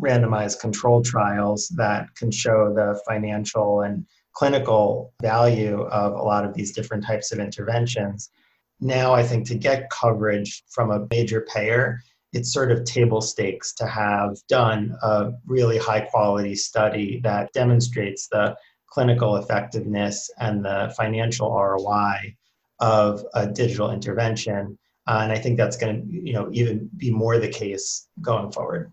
randomized 0.00 0.60
control 0.60 1.02
trials 1.02 1.68
that 1.76 2.14
can 2.16 2.30
show 2.30 2.72
the 2.74 3.00
financial 3.06 3.82
and 3.82 4.06
clinical 4.32 5.12
value 5.22 5.82
of 5.82 6.12
a 6.12 6.22
lot 6.22 6.44
of 6.44 6.54
these 6.54 6.72
different 6.72 7.04
types 7.04 7.32
of 7.32 7.38
interventions. 7.38 8.30
Now, 8.80 9.14
I 9.14 9.22
think 9.22 9.46
to 9.48 9.54
get 9.54 9.90
coverage 9.90 10.64
from 10.68 10.90
a 10.90 11.06
major 11.10 11.42
payer, 11.42 12.00
it's 12.32 12.52
sort 12.52 12.72
of 12.72 12.84
table 12.84 13.20
stakes 13.20 13.72
to 13.74 13.86
have 13.86 14.36
done 14.48 14.96
a 15.02 15.30
really 15.46 15.78
high 15.78 16.00
quality 16.00 16.56
study 16.56 17.20
that 17.22 17.52
demonstrates 17.52 18.26
the 18.26 18.56
clinical 18.90 19.36
effectiveness 19.36 20.30
and 20.40 20.64
the 20.64 20.92
financial 20.96 21.50
ROI 21.50 22.34
of 22.80 23.24
a 23.34 23.46
digital 23.46 23.92
intervention. 23.92 24.76
Uh, 25.06 25.20
and 25.22 25.32
I 25.32 25.38
think 25.38 25.56
that's 25.56 25.76
going 25.76 26.02
to, 26.02 26.12
you 26.12 26.32
know, 26.32 26.48
even 26.52 26.90
be 26.96 27.10
more 27.10 27.38
the 27.38 27.48
case 27.48 28.08
going 28.20 28.50
forward. 28.50 28.90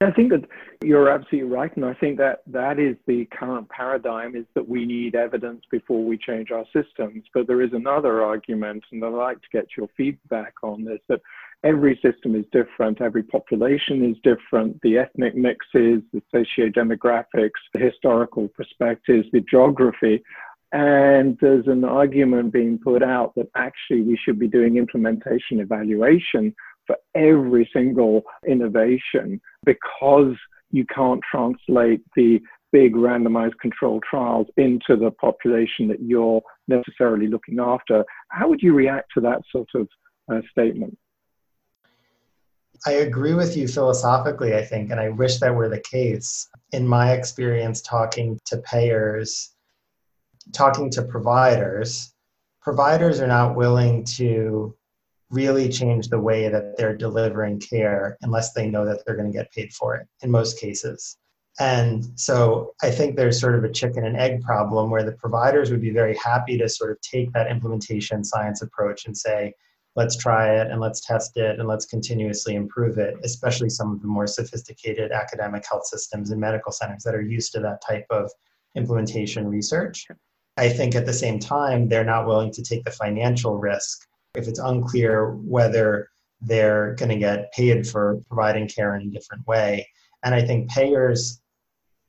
I 0.00 0.12
think 0.12 0.30
that 0.30 0.44
you're 0.84 1.10
absolutely 1.10 1.50
right, 1.50 1.74
and 1.74 1.84
I 1.84 1.92
think 1.94 2.18
that 2.18 2.42
that 2.46 2.78
is 2.78 2.96
the 3.08 3.26
current 3.36 3.68
paradigm: 3.68 4.36
is 4.36 4.46
that 4.54 4.68
we 4.68 4.86
need 4.86 5.16
evidence 5.16 5.62
before 5.72 6.04
we 6.04 6.16
change 6.16 6.52
our 6.52 6.64
systems. 6.66 7.24
But 7.34 7.48
there 7.48 7.62
is 7.62 7.72
another 7.72 8.22
argument, 8.22 8.84
and 8.92 9.04
I'd 9.04 9.08
like 9.08 9.42
to 9.42 9.48
get 9.52 9.66
your 9.76 9.88
feedback 9.96 10.54
on 10.62 10.84
this: 10.84 11.00
that 11.08 11.20
every 11.64 11.98
system 12.00 12.36
is 12.36 12.44
different, 12.52 13.00
every 13.00 13.24
population 13.24 14.08
is 14.08 14.16
different, 14.22 14.80
the 14.82 14.98
ethnic 14.98 15.34
mixes, 15.34 16.00
the 16.12 16.22
socio-demographics, 16.30 17.58
the 17.74 17.80
historical 17.80 18.46
perspectives, 18.46 19.26
the 19.32 19.40
geography. 19.50 20.22
And 20.70 21.36
there's 21.40 21.66
an 21.66 21.82
argument 21.84 22.52
being 22.52 22.78
put 22.78 23.02
out 23.02 23.34
that 23.34 23.48
actually 23.56 24.02
we 24.02 24.16
should 24.22 24.38
be 24.38 24.46
doing 24.46 24.76
implementation 24.76 25.58
evaluation 25.58 26.54
for 26.88 26.96
every 27.14 27.70
single 27.72 28.22
innovation 28.48 29.40
because 29.64 30.34
you 30.72 30.84
can't 30.92 31.20
translate 31.30 32.00
the 32.16 32.40
big 32.72 32.94
randomized 32.94 33.58
controlled 33.60 34.02
trials 34.08 34.46
into 34.56 34.96
the 34.96 35.10
population 35.12 35.88
that 35.88 36.02
you're 36.02 36.42
necessarily 36.66 37.28
looking 37.28 37.60
after. 37.60 38.04
How 38.30 38.48
would 38.48 38.60
you 38.60 38.74
react 38.74 39.10
to 39.14 39.20
that 39.20 39.42
sort 39.52 39.68
of 39.74 39.88
uh, 40.30 40.40
statement? 40.50 40.98
I 42.86 42.92
agree 42.92 43.34
with 43.34 43.56
you 43.56 43.66
philosophically, 43.66 44.54
I 44.54 44.64
think, 44.64 44.90
and 44.90 45.00
I 45.00 45.08
wish 45.08 45.38
that 45.38 45.54
were 45.54 45.68
the 45.68 45.80
case. 45.80 46.48
In 46.72 46.86
my 46.86 47.12
experience, 47.12 47.80
talking 47.82 48.38
to 48.46 48.58
payers, 48.58 49.50
talking 50.52 50.90
to 50.90 51.02
providers, 51.02 52.14
providers 52.60 53.20
are 53.20 53.26
not 53.26 53.56
willing 53.56 54.04
to 54.04 54.76
really 55.30 55.68
change 55.68 56.08
the 56.08 56.20
way 56.20 56.48
that 56.48 56.76
they're 56.76 56.96
delivering 56.96 57.60
care 57.60 58.16
unless 58.22 58.52
they 58.52 58.68
know 58.68 58.84
that 58.84 59.04
they're 59.04 59.16
going 59.16 59.30
to 59.30 59.36
get 59.36 59.52
paid 59.52 59.72
for 59.72 59.96
it 59.96 60.06
in 60.22 60.30
most 60.30 60.58
cases. 60.58 61.16
And 61.60 62.06
so 62.14 62.72
I 62.82 62.90
think 62.90 63.16
there's 63.16 63.40
sort 63.40 63.56
of 63.56 63.64
a 63.64 63.72
chicken 63.72 64.06
and 64.06 64.16
egg 64.16 64.42
problem 64.42 64.90
where 64.90 65.02
the 65.02 65.12
providers 65.12 65.70
would 65.70 65.80
be 65.80 65.90
very 65.90 66.16
happy 66.16 66.56
to 66.58 66.68
sort 66.68 66.92
of 66.92 67.00
take 67.00 67.32
that 67.32 67.50
implementation 67.50 68.22
science 68.22 68.62
approach 68.62 69.06
and 69.06 69.16
say, 69.16 69.52
let's 69.96 70.16
try 70.16 70.54
it 70.54 70.70
and 70.70 70.80
let's 70.80 71.00
test 71.04 71.36
it 71.36 71.58
and 71.58 71.66
let's 71.66 71.84
continuously 71.84 72.54
improve 72.54 72.98
it, 72.98 73.16
especially 73.24 73.68
some 73.68 73.92
of 73.92 74.00
the 74.00 74.06
more 74.06 74.28
sophisticated 74.28 75.10
academic 75.10 75.64
health 75.68 75.86
systems 75.86 76.30
and 76.30 76.40
medical 76.40 76.70
centers 76.70 77.02
that 77.02 77.16
are 77.16 77.22
used 77.22 77.52
to 77.52 77.60
that 77.60 77.82
type 77.82 78.06
of 78.10 78.30
implementation 78.76 79.48
research. 79.48 80.06
I 80.56 80.68
think 80.68 80.94
at 80.94 81.06
the 81.06 81.12
same 81.12 81.40
time, 81.40 81.88
they're 81.88 82.04
not 82.04 82.26
willing 82.26 82.52
to 82.52 82.62
take 82.62 82.84
the 82.84 82.92
financial 82.92 83.56
risk 83.58 84.07
if 84.34 84.48
it's 84.48 84.58
unclear 84.58 85.32
whether 85.32 86.10
they're 86.40 86.94
going 86.94 87.08
to 87.08 87.18
get 87.18 87.52
paid 87.52 87.86
for 87.86 88.20
providing 88.28 88.68
care 88.68 88.94
in 88.96 89.08
a 89.08 89.10
different 89.10 89.46
way. 89.46 89.88
And 90.22 90.34
I 90.34 90.42
think 90.42 90.70
payers 90.70 91.40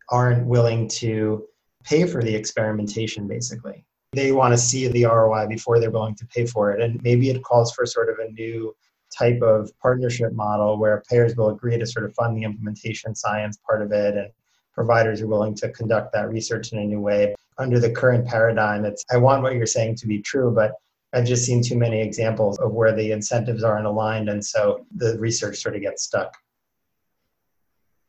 aren't 0.09 0.45
willing 0.45 0.87
to 0.87 1.45
pay 1.83 2.05
for 2.05 2.21
the 2.21 2.33
experimentation, 2.33 3.27
basically. 3.27 3.85
They 4.13 4.31
want 4.31 4.53
to 4.53 4.57
see 4.57 4.87
the 4.87 5.05
ROI 5.05 5.47
before 5.47 5.79
they're 5.79 5.91
willing 5.91 6.15
to 6.15 6.25
pay 6.27 6.45
for 6.45 6.71
it. 6.71 6.81
And 6.81 7.01
maybe 7.03 7.29
it 7.29 7.43
calls 7.43 7.71
for 7.71 7.85
sort 7.85 8.09
of 8.09 8.17
a 8.19 8.31
new 8.31 8.75
type 9.15 9.41
of 9.41 9.71
partnership 9.79 10.33
model 10.33 10.77
where 10.77 11.03
payers 11.09 11.35
will 11.35 11.49
agree 11.49 11.77
to 11.77 11.85
sort 11.85 12.05
of 12.05 12.13
fund 12.13 12.37
the 12.37 12.43
implementation 12.43 13.15
science 13.15 13.57
part 13.65 13.81
of 13.81 13.91
it 13.91 14.15
and 14.15 14.29
providers 14.73 15.21
are 15.21 15.27
willing 15.27 15.55
to 15.55 15.69
conduct 15.71 16.13
that 16.13 16.29
research 16.29 16.71
in 16.71 16.79
a 16.79 16.85
new 16.85 17.01
way. 17.01 17.35
Under 17.57 17.79
the 17.79 17.91
current 17.91 18.25
paradigm, 18.25 18.85
it's 18.85 19.03
I 19.11 19.17
want 19.17 19.43
what 19.43 19.55
you're 19.55 19.65
saying 19.65 19.95
to 19.97 20.07
be 20.07 20.21
true, 20.21 20.51
but 20.51 20.73
I've 21.13 21.25
just 21.25 21.45
seen 21.45 21.63
too 21.63 21.77
many 21.77 22.01
examples 22.01 22.59
of 22.59 22.71
where 22.71 22.95
the 22.95 23.11
incentives 23.11 23.63
aren't 23.63 23.87
aligned, 23.87 24.29
and 24.29 24.43
so 24.43 24.85
the 24.95 25.17
research 25.19 25.57
sort 25.57 25.75
of 25.75 25.81
gets 25.81 26.03
stuck. 26.03 26.35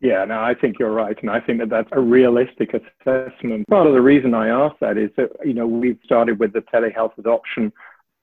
Yeah, 0.01 0.25
no, 0.25 0.41
I 0.41 0.55
think 0.55 0.79
you're 0.79 0.93
right, 0.93 1.17
and 1.21 1.31
I 1.31 1.41
think 1.41 1.59
that 1.61 1.69
that's 1.69 1.89
a 1.93 2.01
realistic 2.01 2.71
assessment. 2.75 3.69
Part 3.69 3.87
of 3.87 3.93
the 3.93 4.01
reason 4.01 4.35
I 4.35 4.49
ask 4.49 4.77
that 4.81 4.97
is 4.97 5.11
that 5.17 5.31
you 5.45 5.55
know 5.55 5.67
we've 5.67 5.99
started 6.05 6.39
with 6.39 6.53
the 6.53 6.63
telehealth 6.73 7.17
adoption 7.19 7.73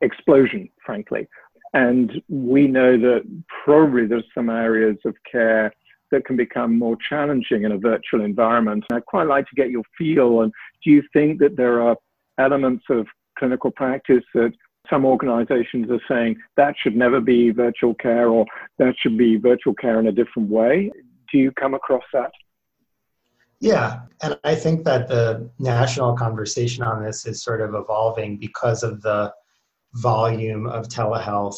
explosion, 0.01 0.69
frankly, 0.86 1.27
and 1.74 2.22
we 2.29 2.67
know 2.67 2.98
that 2.98 3.24
probably 3.63 4.05
there's 4.05 4.25
some 4.34 4.50
areas 4.50 4.98
of 5.05 5.15
care 5.31 5.72
that 6.12 6.25
can 6.25 6.38
become 6.38 6.77
more 6.77 6.98
challenging 7.10 7.63
in 7.63 7.74
a 7.74 7.77
virtual 7.77 8.22
environment. 8.22 8.84
And 8.89 8.98
I'd 8.98 9.05
quite 9.05 9.27
like 9.27 9.46
to 9.48 9.55
get 9.55 9.69
your 9.69 9.84
feel. 9.98 10.41
And 10.41 10.53
do 10.84 10.89
you 10.89 11.03
think 11.13 11.39
that 11.39 11.57
there 11.57 11.81
are 11.81 11.98
elements 12.38 12.86
of 12.89 13.07
clinical 13.38 13.72
practice 13.72 14.24
that 14.34 14.53
some 14.89 15.06
organizations 15.06 15.89
are 15.89 16.01
saying 16.08 16.38
that 16.56 16.75
should 16.82 16.96
never 16.96 17.20
be 17.20 17.51
virtual 17.51 17.94
care 17.96 18.29
or 18.29 18.46
that 18.77 18.96
should 19.00 19.17
be 19.17 19.38
virtual 19.38 19.74
care 19.74 20.00
in 20.00 20.08
a 20.08 20.12
different 20.12 20.50
way. 20.50 20.91
Do 21.32 21.38
you 21.38 21.51
come 21.51 21.74
across 21.74 22.03
that? 22.13 22.32
Yeah, 23.60 24.01
and 24.22 24.38
I 24.44 24.53
think 24.53 24.86
that 24.86 25.08
the 25.08 25.50
national 25.58 26.15
conversation 26.15 26.84
on 26.84 27.03
this 27.03 27.25
is 27.25 27.44
sort 27.44 27.62
of 27.62 27.74
evolving 27.74 28.38
because 28.38 28.84
of 28.84 29.01
the 29.01 29.34
volume 29.94 30.67
of 30.67 30.88
telehealth 30.88 31.58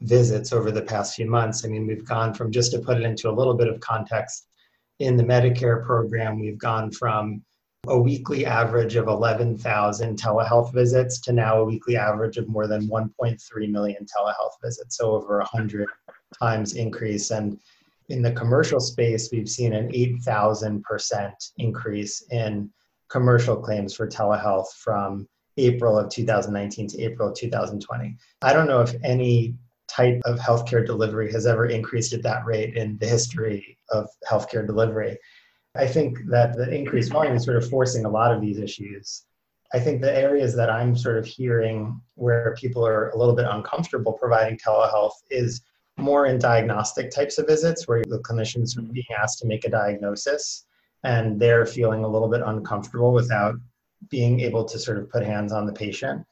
visits 0.00 0.52
over 0.52 0.72
the 0.72 0.82
past 0.82 1.14
few 1.14 1.30
months. 1.30 1.64
I 1.64 1.68
mean, 1.68 1.86
we've 1.86 2.04
gone 2.04 2.34
from, 2.34 2.50
just 2.50 2.72
to 2.72 2.80
put 2.80 2.98
it 2.98 3.04
into 3.04 3.30
a 3.30 3.32
little 3.32 3.54
bit 3.54 3.68
of 3.68 3.78
context, 3.80 4.48
in 4.98 5.16
the 5.16 5.22
Medicare 5.22 5.84
program, 5.84 6.40
we've 6.40 6.58
gone 6.58 6.90
from 6.90 7.42
a 7.88 7.98
weekly 7.98 8.46
average 8.46 8.96
of 8.96 9.08
11,000 9.08 10.18
telehealth 10.18 10.72
visits 10.72 11.20
to 11.20 11.32
now 11.32 11.60
a 11.60 11.64
weekly 11.64 11.96
average 11.96 12.36
of 12.36 12.48
more 12.48 12.66
than 12.66 12.88
1.3 12.88 13.70
million 13.70 14.04
telehealth 14.04 14.60
visits, 14.62 14.96
so 14.96 15.12
over 15.12 15.38
100 15.38 15.88
times 16.38 16.74
increase. 16.74 17.30
And 17.30 17.58
in 18.08 18.22
the 18.22 18.32
commercial 18.32 18.80
space, 18.80 19.30
we've 19.32 19.48
seen 19.48 19.72
an 19.72 19.90
8,000% 19.92 21.32
increase 21.58 22.22
in 22.30 22.70
commercial 23.08 23.56
claims 23.56 23.94
for 23.94 24.06
telehealth 24.06 24.72
from 24.78 25.28
April 25.56 25.98
of 25.98 26.10
2019 26.10 26.88
to 26.88 27.02
April 27.02 27.28
of 27.28 27.36
2020. 27.36 28.16
I 28.42 28.52
don't 28.52 28.66
know 28.66 28.80
if 28.80 28.94
any 29.04 29.54
type 29.88 30.20
of 30.24 30.38
healthcare 30.38 30.84
delivery 30.84 31.30
has 31.30 31.46
ever 31.46 31.66
increased 31.66 32.12
at 32.12 32.22
that 32.22 32.44
rate 32.44 32.76
in 32.76 32.98
the 32.98 33.06
history 33.06 33.78
of 33.90 34.08
healthcare 34.28 34.66
delivery. 34.66 35.16
I 35.76 35.86
think 35.86 36.18
that 36.26 36.56
the 36.56 36.72
increased 36.72 37.12
volume 37.12 37.34
is 37.34 37.44
sort 37.44 37.56
of 37.56 37.68
forcing 37.68 38.04
a 38.04 38.10
lot 38.10 38.32
of 38.32 38.40
these 38.40 38.58
issues. 38.58 39.24
I 39.72 39.80
think 39.80 40.00
the 40.00 40.16
areas 40.16 40.54
that 40.54 40.70
I'm 40.70 40.96
sort 40.96 41.18
of 41.18 41.26
hearing 41.26 42.00
where 42.14 42.54
people 42.56 42.86
are 42.86 43.10
a 43.10 43.18
little 43.18 43.34
bit 43.34 43.46
uncomfortable 43.50 44.12
providing 44.12 44.56
telehealth 44.56 45.14
is 45.30 45.62
more 45.96 46.26
in 46.26 46.38
diagnostic 46.38 47.10
types 47.10 47.38
of 47.38 47.46
visits 47.46 47.88
where 47.88 48.02
the 48.04 48.20
clinicians 48.20 48.78
are 48.78 48.82
being 48.82 49.06
asked 49.18 49.40
to 49.40 49.46
make 49.46 49.64
a 49.64 49.70
diagnosis 49.70 50.64
and 51.02 51.40
they're 51.40 51.66
feeling 51.66 52.04
a 52.04 52.08
little 52.08 52.28
bit 52.28 52.42
uncomfortable 52.44 53.12
without 53.12 53.54
being 54.10 54.40
able 54.40 54.64
to 54.64 54.78
sort 54.78 54.98
of 54.98 55.10
put 55.10 55.24
hands 55.24 55.52
on 55.52 55.66
the 55.66 55.72
patient. 55.72 56.24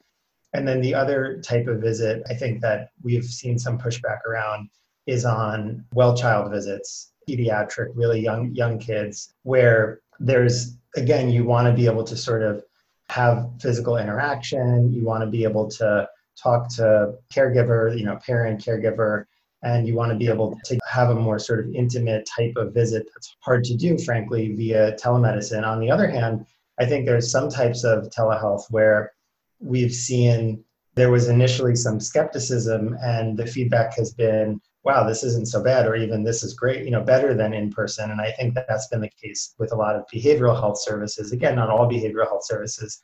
And 0.55 0.67
then 0.67 0.81
the 0.81 0.95
other 0.95 1.41
type 1.41 1.67
of 1.67 1.81
visit 1.81 2.23
I 2.29 2.35
think 2.35 2.61
that 2.61 2.91
we've 3.03 3.25
seen 3.25 3.59
some 3.59 3.79
pushback 3.79 4.25
around 4.25 4.69
is 5.07 5.25
on 5.25 5.85
well 5.93 6.17
child 6.17 6.53
visits 6.53 7.12
pediatric, 7.29 7.89
really 7.95 8.21
young 8.21 8.55
young 8.55 8.79
kids, 8.79 9.35
where 9.43 10.01
there's 10.21 10.77
again 10.97 11.31
you 11.31 11.45
want 11.45 11.67
to 11.67 11.73
be 11.73 11.87
able 11.87 12.05
to 12.05 12.17
sort 12.17 12.43
of 12.43 12.65
have 13.09 13.49
physical 13.61 13.99
interaction. 13.99 14.93
You 14.93 15.05
want 15.05 15.23
to 15.23 15.31
be 15.31 15.45
able 15.45 15.69
to 15.71 16.09
talk 16.43 16.69
to 16.77 17.15
caregiver, 17.33 17.97
you 17.97 18.05
know, 18.05 18.19
parent, 18.27 18.65
caregiver, 18.65 19.27
and 19.63 19.87
you 19.87 19.95
want 19.95 20.11
to 20.13 20.19
be 20.19 20.29
able 20.29 20.59
to 20.65 20.79
have 20.89 21.11
a 21.11 21.15
more 21.15 21.39
sort 21.39 21.61
of 21.61 21.75
intimate 21.75 22.27
type 22.27 22.55
of 22.57 22.73
visit 22.73 23.07
that's 23.13 23.37
hard 23.41 23.65
to 23.65 23.77
do, 23.77 23.99
frankly, 23.99 24.55
via 24.55 24.93
telemedicine. 24.93 25.65
On 25.65 25.79
the 25.79 25.91
other 25.91 26.09
hand, 26.09 26.47
I 26.79 26.87
think 26.87 27.07
there's 27.07 27.31
some 27.31 27.49
types 27.49 27.85
of 27.85 28.09
telehealth 28.09 28.65
where 28.71 29.13
we've 29.61 29.93
seen 29.93 30.65
there 30.95 31.11
was 31.11 31.29
initially 31.29 31.75
some 31.75 32.01
skepticism, 32.01 32.97
and 33.03 33.37
the 33.37 33.47
feedback 33.47 33.95
has 33.97 34.13
been 34.13 34.61
wow, 34.85 35.07
this 35.07 35.23
isn't 35.23 35.49
so 35.49 35.63
bad, 35.63 35.87
or 35.87 35.95
even 35.95 36.25
this 36.25 36.43
is 36.43 36.55
great, 36.55 36.85
you 36.85 36.91
know, 36.91 37.03
better 37.03 37.35
than 37.35 37.55
in 37.55 37.71
person. 37.71 38.11
And 38.11 38.21
I 38.21 38.33
think 38.33 38.55
that 38.55 38.67
that's 38.69 38.89
been 38.89 39.01
the 39.01 39.11
case 39.11 39.55
with 39.59 39.73
a 39.73 39.77
lot 39.77 39.95
of 39.95 40.05
behavioral 40.13 40.59
health 40.59 40.81
services. 40.81 41.33
Again, 41.33 41.57
not 41.57 41.71
all 41.71 41.89
behavioral 41.89 42.27
health 42.27 42.45
services, 42.45 43.01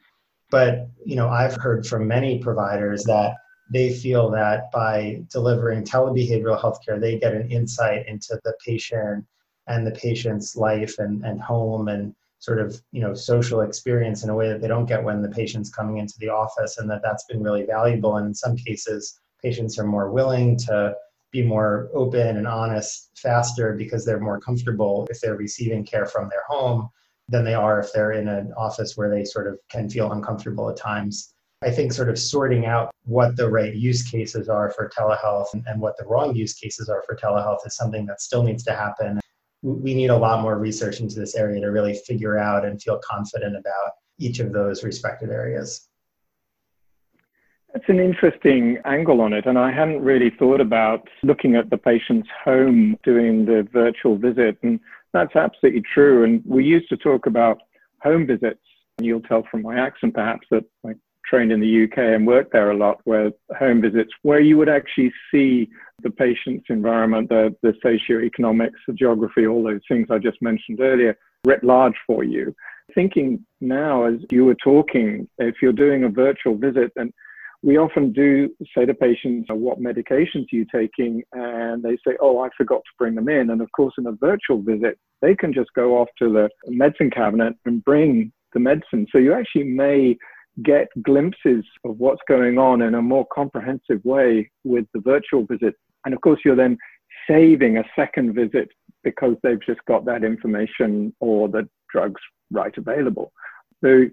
but 0.50 0.88
you 1.04 1.16
know, 1.16 1.28
I've 1.28 1.54
heard 1.56 1.86
from 1.86 2.08
many 2.08 2.38
providers 2.38 3.04
that 3.04 3.34
they 3.70 3.92
feel 3.92 4.30
that 4.30 4.70
by 4.72 5.22
delivering 5.30 5.84
telebehavioral 5.84 6.60
healthcare, 6.60 7.00
they 7.00 7.18
get 7.18 7.34
an 7.34 7.50
insight 7.50 8.06
into 8.08 8.40
the 8.44 8.54
patient 8.64 9.24
and 9.68 9.86
the 9.86 9.92
patient's 9.92 10.56
life 10.56 10.98
and, 10.98 11.24
and 11.24 11.40
home 11.40 11.88
and 11.88 12.14
sort 12.40 12.60
of 12.60 12.80
you 12.92 13.00
know 13.00 13.14
social 13.14 13.62
experience 13.62 14.22
in 14.24 14.30
a 14.30 14.34
way 14.34 14.48
that 14.48 14.60
they 14.60 14.68
don't 14.68 14.86
get 14.86 15.02
when 15.02 15.20
the 15.22 15.28
patient's 15.28 15.70
coming 15.70 15.98
into 15.98 16.14
the 16.18 16.28
office 16.28 16.78
and 16.78 16.88
that 16.88 17.02
that's 17.02 17.24
been 17.24 17.42
really 17.42 17.64
valuable 17.64 18.16
and 18.16 18.28
in 18.28 18.34
some 18.34 18.56
cases 18.56 19.20
patients 19.42 19.78
are 19.78 19.86
more 19.86 20.10
willing 20.10 20.56
to 20.56 20.94
be 21.30 21.42
more 21.42 21.90
open 21.94 22.36
and 22.36 22.46
honest 22.46 23.10
faster 23.16 23.74
because 23.74 24.04
they're 24.04 24.20
more 24.20 24.40
comfortable 24.40 25.06
if 25.10 25.20
they're 25.20 25.36
receiving 25.36 25.84
care 25.84 26.06
from 26.06 26.28
their 26.28 26.42
home 26.48 26.88
than 27.28 27.44
they 27.44 27.54
are 27.54 27.80
if 27.80 27.92
they're 27.92 28.12
in 28.12 28.28
an 28.28 28.52
office 28.56 28.96
where 28.96 29.10
they 29.10 29.24
sort 29.24 29.46
of 29.46 29.58
can 29.70 29.88
feel 29.88 30.12
uncomfortable 30.12 30.70
at 30.70 30.76
times. 30.76 31.34
I 31.62 31.70
think 31.70 31.92
sort 31.92 32.08
of 32.08 32.18
sorting 32.18 32.66
out 32.66 32.90
what 33.04 33.36
the 33.36 33.50
right 33.50 33.74
use 33.74 34.08
cases 34.08 34.48
are 34.48 34.70
for 34.70 34.88
telehealth 34.96 35.48
and, 35.54 35.80
what 35.80 35.96
the 35.98 36.06
wrong 36.06 36.34
use 36.34 36.54
cases 36.54 36.88
are 36.88 37.02
for 37.06 37.16
telehealth 37.16 37.66
is 37.66 37.76
something 37.76 38.06
that 38.06 38.20
still 38.20 38.44
needs 38.44 38.62
to 38.64 38.74
happen. 38.74 39.18
We 39.62 39.92
need 39.92 40.10
a 40.10 40.16
lot 40.16 40.40
more 40.40 40.56
research 40.56 41.00
into 41.00 41.18
this 41.18 41.34
area 41.34 41.60
to 41.60 41.66
really 41.66 41.94
figure 42.06 42.38
out 42.38 42.64
and 42.64 42.80
feel 42.80 43.00
confident 43.04 43.56
about 43.56 43.92
each 44.18 44.38
of 44.38 44.52
those 44.52 44.84
respective 44.84 45.30
areas. 45.30 45.88
That's 47.78 47.90
an 47.90 48.00
interesting 48.00 48.78
angle 48.84 49.20
on 49.20 49.32
it. 49.32 49.46
And 49.46 49.56
I 49.56 49.70
hadn't 49.70 50.02
really 50.02 50.30
thought 50.30 50.60
about 50.60 51.06
looking 51.22 51.54
at 51.54 51.70
the 51.70 51.76
patient's 51.76 52.28
home 52.44 52.98
doing 53.04 53.44
the 53.44 53.68
virtual 53.72 54.16
visit. 54.16 54.58
And 54.64 54.80
that's 55.12 55.36
absolutely 55.36 55.82
true. 55.82 56.24
And 56.24 56.42
we 56.44 56.64
used 56.64 56.88
to 56.88 56.96
talk 56.96 57.26
about 57.26 57.58
home 58.02 58.26
visits. 58.26 58.58
And 58.96 59.06
you'll 59.06 59.20
tell 59.20 59.44
from 59.48 59.62
my 59.62 59.78
accent, 59.78 60.14
perhaps, 60.14 60.48
that 60.50 60.64
I 60.84 60.94
trained 61.24 61.52
in 61.52 61.60
the 61.60 61.84
UK 61.84 61.98
and 61.98 62.26
worked 62.26 62.52
there 62.52 62.72
a 62.72 62.76
lot, 62.76 62.98
where 63.04 63.30
home 63.56 63.80
visits, 63.80 64.10
where 64.22 64.40
you 64.40 64.56
would 64.56 64.68
actually 64.68 65.12
see 65.30 65.68
the 66.02 66.10
patient's 66.10 66.66
environment, 66.70 67.28
the, 67.28 67.54
the 67.62 67.74
socioeconomics, 67.84 68.72
the 68.88 68.94
geography, 68.94 69.46
all 69.46 69.62
those 69.62 69.82
things 69.86 70.08
I 70.10 70.18
just 70.18 70.42
mentioned 70.42 70.80
earlier, 70.80 71.16
writ 71.46 71.62
large 71.62 71.94
for 72.08 72.24
you. 72.24 72.56
Thinking 72.92 73.46
now, 73.60 74.04
as 74.04 74.14
you 74.32 74.46
were 74.46 74.56
talking, 74.56 75.28
if 75.38 75.56
you're 75.62 75.72
doing 75.72 76.02
a 76.02 76.08
virtual 76.08 76.56
visit 76.56 76.90
and 76.96 77.12
we 77.62 77.76
often 77.76 78.12
do 78.12 78.50
say 78.76 78.86
to 78.86 78.94
patients, 78.94 79.48
oh, 79.50 79.54
What 79.54 79.80
medications 79.80 80.46
are 80.52 80.56
you 80.56 80.66
taking? 80.72 81.22
And 81.32 81.82
they 81.82 81.96
say, 82.06 82.16
Oh, 82.20 82.40
I 82.40 82.48
forgot 82.56 82.78
to 82.78 82.90
bring 82.98 83.14
them 83.14 83.28
in. 83.28 83.50
And 83.50 83.60
of 83.60 83.70
course, 83.72 83.94
in 83.98 84.06
a 84.06 84.12
virtual 84.12 84.62
visit, 84.62 84.98
they 85.22 85.34
can 85.34 85.52
just 85.52 85.72
go 85.74 85.98
off 85.98 86.08
to 86.20 86.32
the 86.32 86.48
medicine 86.68 87.10
cabinet 87.10 87.54
and 87.64 87.84
bring 87.84 88.32
the 88.52 88.60
medicine. 88.60 89.06
So 89.10 89.18
you 89.18 89.34
actually 89.34 89.64
may 89.64 90.16
get 90.62 90.88
glimpses 91.02 91.64
of 91.84 91.98
what's 91.98 92.22
going 92.28 92.58
on 92.58 92.82
in 92.82 92.94
a 92.94 93.02
more 93.02 93.26
comprehensive 93.32 94.04
way 94.04 94.50
with 94.64 94.86
the 94.94 95.00
virtual 95.00 95.44
visit. 95.46 95.74
And 96.04 96.14
of 96.14 96.20
course, 96.20 96.40
you're 96.44 96.56
then 96.56 96.78
saving 97.28 97.78
a 97.78 97.84
second 97.94 98.34
visit 98.34 98.68
because 99.04 99.36
they've 99.42 99.64
just 99.64 99.84
got 99.86 100.04
that 100.06 100.24
information 100.24 101.14
or 101.20 101.48
the 101.48 101.68
drugs 101.92 102.20
right 102.50 102.76
available. 102.76 103.32
So 103.82 104.04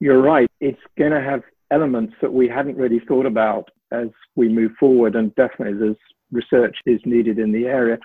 you're 0.00 0.22
right, 0.22 0.50
it's 0.60 0.80
going 0.98 1.12
to 1.12 1.20
have 1.20 1.42
elements 1.70 2.14
that 2.20 2.32
we 2.32 2.48
hadn't 2.48 2.76
really 2.76 3.00
thought 3.00 3.26
about 3.26 3.70
as 3.92 4.08
we 4.36 4.48
move 4.48 4.72
forward, 4.78 5.16
and 5.16 5.34
definitely 5.34 5.78
there's 5.78 5.96
research 6.32 6.76
is 6.86 7.00
needed 7.04 7.38
in 7.38 7.52
the 7.52 7.66
area. 7.66 7.98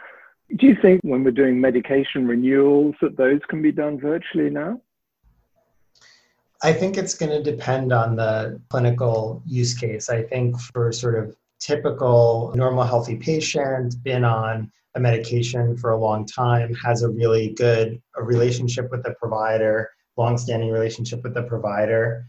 Do 0.57 0.67
you 0.67 0.75
think 0.81 1.01
when 1.03 1.23
we're 1.23 1.31
doing 1.31 1.59
medication 1.59 2.27
renewals 2.27 2.95
that 3.01 3.17
those 3.17 3.39
can 3.49 3.61
be 3.61 3.71
done 3.71 3.99
virtually 3.99 4.49
now? 4.49 4.81
I 6.63 6.73
think 6.73 6.97
it's 6.97 7.13
going 7.13 7.31
to 7.31 7.51
depend 7.51 7.91
on 7.91 8.15
the 8.15 8.59
clinical 8.69 9.41
use 9.45 9.73
case. 9.73 10.09
I 10.09 10.23
think 10.23 10.59
for 10.59 10.91
sort 10.91 11.15
of 11.15 11.35
typical 11.59 12.53
normal 12.55 12.83
healthy 12.83 13.17
patient, 13.17 14.01
been 14.03 14.23
on 14.23 14.71
a 14.95 14.99
medication 14.99 15.75
for 15.77 15.91
a 15.91 15.97
long 15.97 16.25
time, 16.25 16.73
has 16.75 17.03
a 17.03 17.09
really 17.09 17.49
good 17.49 18.01
a 18.15 18.23
relationship 18.23 18.89
with 18.91 19.03
the 19.03 19.13
provider, 19.19 19.91
long-standing 20.17 20.71
relationship 20.71 21.21
with 21.23 21.33
the 21.33 21.43
provider, 21.43 22.25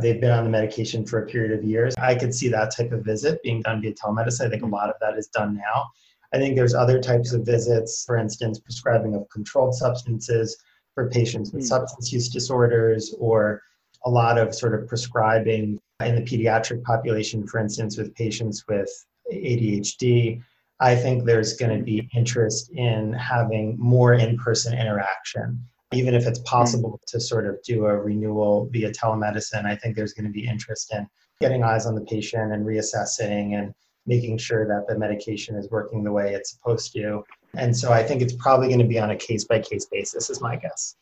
they've 0.00 0.20
been 0.20 0.30
on 0.30 0.44
the 0.44 0.50
medication 0.50 1.04
for 1.04 1.22
a 1.22 1.26
period 1.26 1.58
of 1.58 1.64
years. 1.64 1.94
I 1.98 2.14
could 2.14 2.34
see 2.34 2.48
that 2.48 2.74
type 2.74 2.92
of 2.92 3.04
visit 3.04 3.42
being 3.42 3.62
done 3.62 3.80
via 3.80 3.92
telemedicine. 3.92 4.46
I 4.46 4.50
think 4.50 4.62
a 4.62 4.66
lot 4.66 4.88
of 4.88 4.96
that 5.00 5.16
is 5.16 5.28
done 5.28 5.54
now. 5.54 5.90
I 6.32 6.38
think 6.38 6.56
there's 6.56 6.74
other 6.74 7.00
types 7.00 7.32
of 7.32 7.44
visits, 7.44 8.04
for 8.04 8.16
instance, 8.16 8.58
prescribing 8.58 9.14
of 9.14 9.28
controlled 9.30 9.74
substances 9.74 10.56
for 10.94 11.08
patients 11.08 11.52
with 11.52 11.64
mm. 11.64 11.68
substance 11.68 12.12
use 12.12 12.28
disorders, 12.28 13.14
or 13.18 13.62
a 14.04 14.10
lot 14.10 14.38
of 14.38 14.54
sort 14.54 14.74
of 14.74 14.88
prescribing 14.88 15.78
in 16.00 16.14
the 16.14 16.22
pediatric 16.22 16.82
population, 16.84 17.46
for 17.46 17.58
instance, 17.58 17.96
with 17.96 18.14
patients 18.14 18.64
with 18.68 18.90
ADHD. 19.32 20.42
I 20.80 20.94
think 20.94 21.24
there's 21.24 21.54
going 21.54 21.76
to 21.76 21.84
be 21.84 22.08
interest 22.14 22.70
in 22.70 23.12
having 23.12 23.76
more 23.78 24.14
in 24.14 24.38
person 24.38 24.72
interaction 24.72 25.62
even 25.92 26.14
if 26.14 26.26
it's 26.26 26.38
hmm. 26.38 26.44
possible 26.44 27.00
to 27.06 27.20
sort 27.20 27.46
of 27.46 27.62
do 27.62 27.86
a 27.86 27.96
renewal 27.96 28.68
via 28.70 28.90
telemedicine, 28.90 29.64
I 29.64 29.76
think 29.76 29.96
there's 29.96 30.12
going 30.12 30.26
to 30.26 30.32
be 30.32 30.46
interest 30.46 30.92
in 30.94 31.06
getting 31.40 31.62
eyes 31.62 31.86
on 31.86 31.94
the 31.94 32.02
patient 32.02 32.52
and 32.52 32.66
reassessing 32.66 33.58
and 33.58 33.74
making 34.06 34.38
sure 34.38 34.66
that 34.66 34.86
the 34.88 34.98
medication 34.98 35.56
is 35.56 35.70
working 35.70 36.02
the 36.04 36.12
way 36.12 36.34
it's 36.34 36.50
supposed 36.50 36.92
to. 36.92 37.24
And 37.54 37.76
so 37.76 37.92
I 37.92 38.02
think 38.02 38.22
it's 38.22 38.34
probably 38.34 38.68
going 38.68 38.80
to 38.80 38.86
be 38.86 38.98
on 38.98 39.10
a 39.10 39.16
case 39.16 39.44
by 39.44 39.60
case 39.60 39.86
basis, 39.86 40.30
is 40.30 40.40
my 40.40 40.56
guess. 40.56 40.96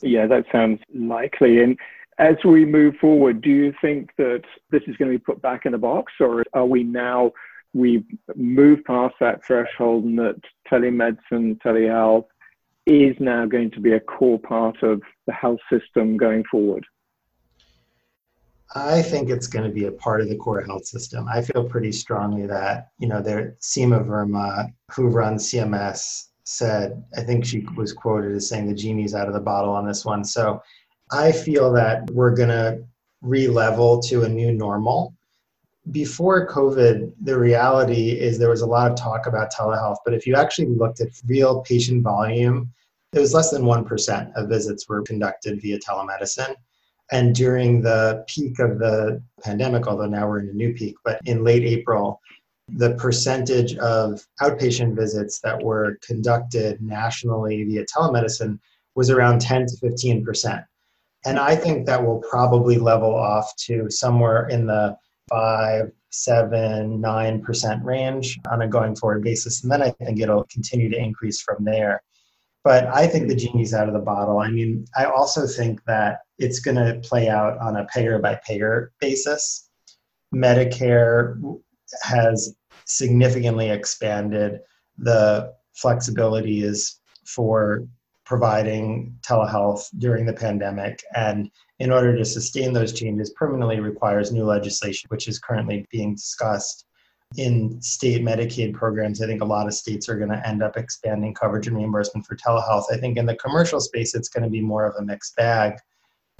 Yeah, 0.00 0.26
that 0.26 0.44
sounds 0.50 0.80
likely. 0.94 1.62
And 1.62 1.78
as 2.18 2.36
we 2.44 2.64
move 2.64 2.96
forward, 2.96 3.40
do 3.40 3.50
you 3.50 3.72
think 3.80 4.10
that 4.18 4.42
this 4.70 4.82
is 4.86 4.96
going 4.96 5.10
to 5.10 5.18
be 5.18 5.22
put 5.22 5.40
back 5.42 5.66
in 5.66 5.72
the 5.72 5.78
box, 5.78 6.12
or 6.20 6.44
are 6.52 6.66
we 6.66 6.82
now 6.82 7.32
we 7.74 8.04
move 8.36 8.84
past 8.84 9.14
that 9.20 9.44
threshold 9.44 10.04
and 10.04 10.18
that 10.18 10.40
telemedicine, 10.70 11.58
telehealth 11.62 12.26
is 12.86 13.16
now 13.20 13.46
going 13.46 13.70
to 13.72 13.80
be 13.80 13.92
a 13.92 14.00
core 14.00 14.38
part 14.38 14.82
of 14.82 15.02
the 15.26 15.32
health 15.32 15.60
system 15.70 16.16
going 16.16 16.44
forward? 16.50 16.84
I 18.74 19.02
think 19.02 19.28
it's 19.28 19.46
going 19.46 19.68
to 19.68 19.74
be 19.74 19.84
a 19.84 19.92
part 19.92 20.22
of 20.22 20.28
the 20.28 20.36
core 20.36 20.62
health 20.62 20.86
system. 20.86 21.26
I 21.28 21.42
feel 21.42 21.64
pretty 21.64 21.92
strongly 21.92 22.46
that, 22.46 22.88
you 22.98 23.06
know, 23.06 23.20
there 23.20 23.56
Seema 23.60 24.04
Verma, 24.06 24.72
who 24.90 25.08
runs 25.08 25.50
CMS, 25.50 26.28
said, 26.44 27.04
I 27.16 27.20
think 27.20 27.44
she 27.44 27.66
was 27.76 27.92
quoted 27.92 28.32
as 28.34 28.48
saying 28.48 28.66
the 28.66 28.74
genie's 28.74 29.14
out 29.14 29.28
of 29.28 29.34
the 29.34 29.40
bottle 29.40 29.74
on 29.74 29.86
this 29.86 30.04
one. 30.04 30.24
So 30.24 30.62
I 31.12 31.32
feel 31.32 31.72
that 31.72 32.10
we're 32.10 32.34
going 32.34 32.48
to 32.48 32.82
re-level 33.20 34.00
to 34.02 34.24
a 34.24 34.28
new 34.28 34.52
normal 34.52 35.14
before 35.90 36.46
COVID, 36.48 37.12
the 37.22 37.38
reality 37.38 38.10
is 38.12 38.38
there 38.38 38.50
was 38.50 38.60
a 38.60 38.66
lot 38.66 38.90
of 38.90 38.96
talk 38.96 39.26
about 39.26 39.52
telehealth, 39.52 39.96
but 40.04 40.14
if 40.14 40.26
you 40.26 40.36
actually 40.36 40.68
looked 40.68 41.00
at 41.00 41.08
real 41.26 41.60
patient 41.62 42.02
volume, 42.02 42.72
it 43.12 43.18
was 43.18 43.34
less 43.34 43.50
than 43.50 43.62
1% 43.62 44.32
of 44.34 44.48
visits 44.48 44.88
were 44.88 45.02
conducted 45.02 45.60
via 45.60 45.78
telemedicine. 45.80 46.54
And 47.10 47.34
during 47.34 47.82
the 47.82 48.24
peak 48.26 48.58
of 48.58 48.78
the 48.78 49.22
pandemic, 49.42 49.86
although 49.86 50.06
now 50.06 50.28
we're 50.28 50.40
in 50.40 50.48
a 50.48 50.52
new 50.52 50.72
peak, 50.72 50.94
but 51.04 51.20
in 51.26 51.44
late 51.44 51.64
April, 51.64 52.20
the 52.68 52.94
percentage 52.94 53.76
of 53.76 54.24
outpatient 54.40 54.94
visits 54.94 55.40
that 55.40 55.60
were 55.62 55.98
conducted 56.06 56.80
nationally 56.80 57.64
via 57.64 57.84
telemedicine 57.84 58.58
was 58.94 59.10
around 59.10 59.40
10 59.40 59.66
to 59.66 59.76
15%. 59.76 60.64
And 61.24 61.38
I 61.38 61.54
think 61.54 61.86
that 61.86 62.02
will 62.02 62.22
probably 62.30 62.78
level 62.78 63.14
off 63.14 63.54
to 63.66 63.90
somewhere 63.90 64.48
in 64.48 64.66
the 64.66 64.96
five, 65.28 65.90
seven, 66.10 67.00
nine 67.00 67.42
percent 67.42 67.84
range 67.84 68.38
on 68.50 68.62
a 68.62 68.68
going 68.68 68.94
forward 68.96 69.22
basis. 69.22 69.62
And 69.62 69.72
then 69.72 69.82
I 69.82 69.90
think 69.90 70.20
it'll 70.20 70.44
continue 70.44 70.90
to 70.90 70.98
increase 70.98 71.40
from 71.40 71.64
there. 71.64 72.02
But 72.64 72.86
I 72.86 73.06
think 73.06 73.28
the 73.28 73.34
genie's 73.34 73.74
out 73.74 73.88
of 73.88 73.94
the 73.94 74.00
bottle. 74.00 74.38
I 74.38 74.48
mean, 74.50 74.84
I 74.96 75.06
also 75.06 75.46
think 75.46 75.82
that 75.86 76.18
it's 76.38 76.60
going 76.60 76.76
to 76.76 77.00
play 77.06 77.28
out 77.28 77.58
on 77.58 77.76
a 77.76 77.86
payer 77.86 78.18
by 78.20 78.38
payer 78.46 78.92
basis. 79.00 79.68
Medicare 80.32 81.40
has 82.02 82.54
significantly 82.84 83.70
expanded 83.70 84.60
the 84.96 85.52
flexibility 85.74 86.62
is 86.62 87.00
for 87.26 87.84
providing 88.24 89.16
telehealth 89.26 89.86
during 89.98 90.24
the 90.24 90.32
pandemic. 90.32 91.02
And 91.14 91.50
in 91.82 91.90
order 91.90 92.16
to 92.16 92.24
sustain 92.24 92.72
those 92.72 92.92
changes 92.92 93.30
permanently 93.30 93.80
requires 93.80 94.30
new 94.30 94.44
legislation, 94.44 95.08
which 95.08 95.26
is 95.26 95.40
currently 95.40 95.84
being 95.90 96.14
discussed 96.14 96.86
in 97.36 97.82
state 97.82 98.22
Medicaid 98.22 98.72
programs. 98.72 99.20
I 99.20 99.26
think 99.26 99.42
a 99.42 99.44
lot 99.44 99.66
of 99.66 99.74
states 99.74 100.08
are 100.08 100.16
going 100.16 100.30
to 100.30 100.46
end 100.46 100.62
up 100.62 100.76
expanding 100.76 101.34
coverage 101.34 101.66
and 101.66 101.76
reimbursement 101.76 102.24
for 102.24 102.36
telehealth. 102.36 102.84
I 102.92 102.98
think 102.98 103.16
in 103.16 103.26
the 103.26 103.34
commercial 103.34 103.80
space, 103.80 104.14
it's 104.14 104.28
going 104.28 104.44
to 104.44 104.48
be 104.48 104.60
more 104.60 104.86
of 104.86 104.94
a 104.96 105.04
mixed 105.04 105.34
bag. 105.34 105.74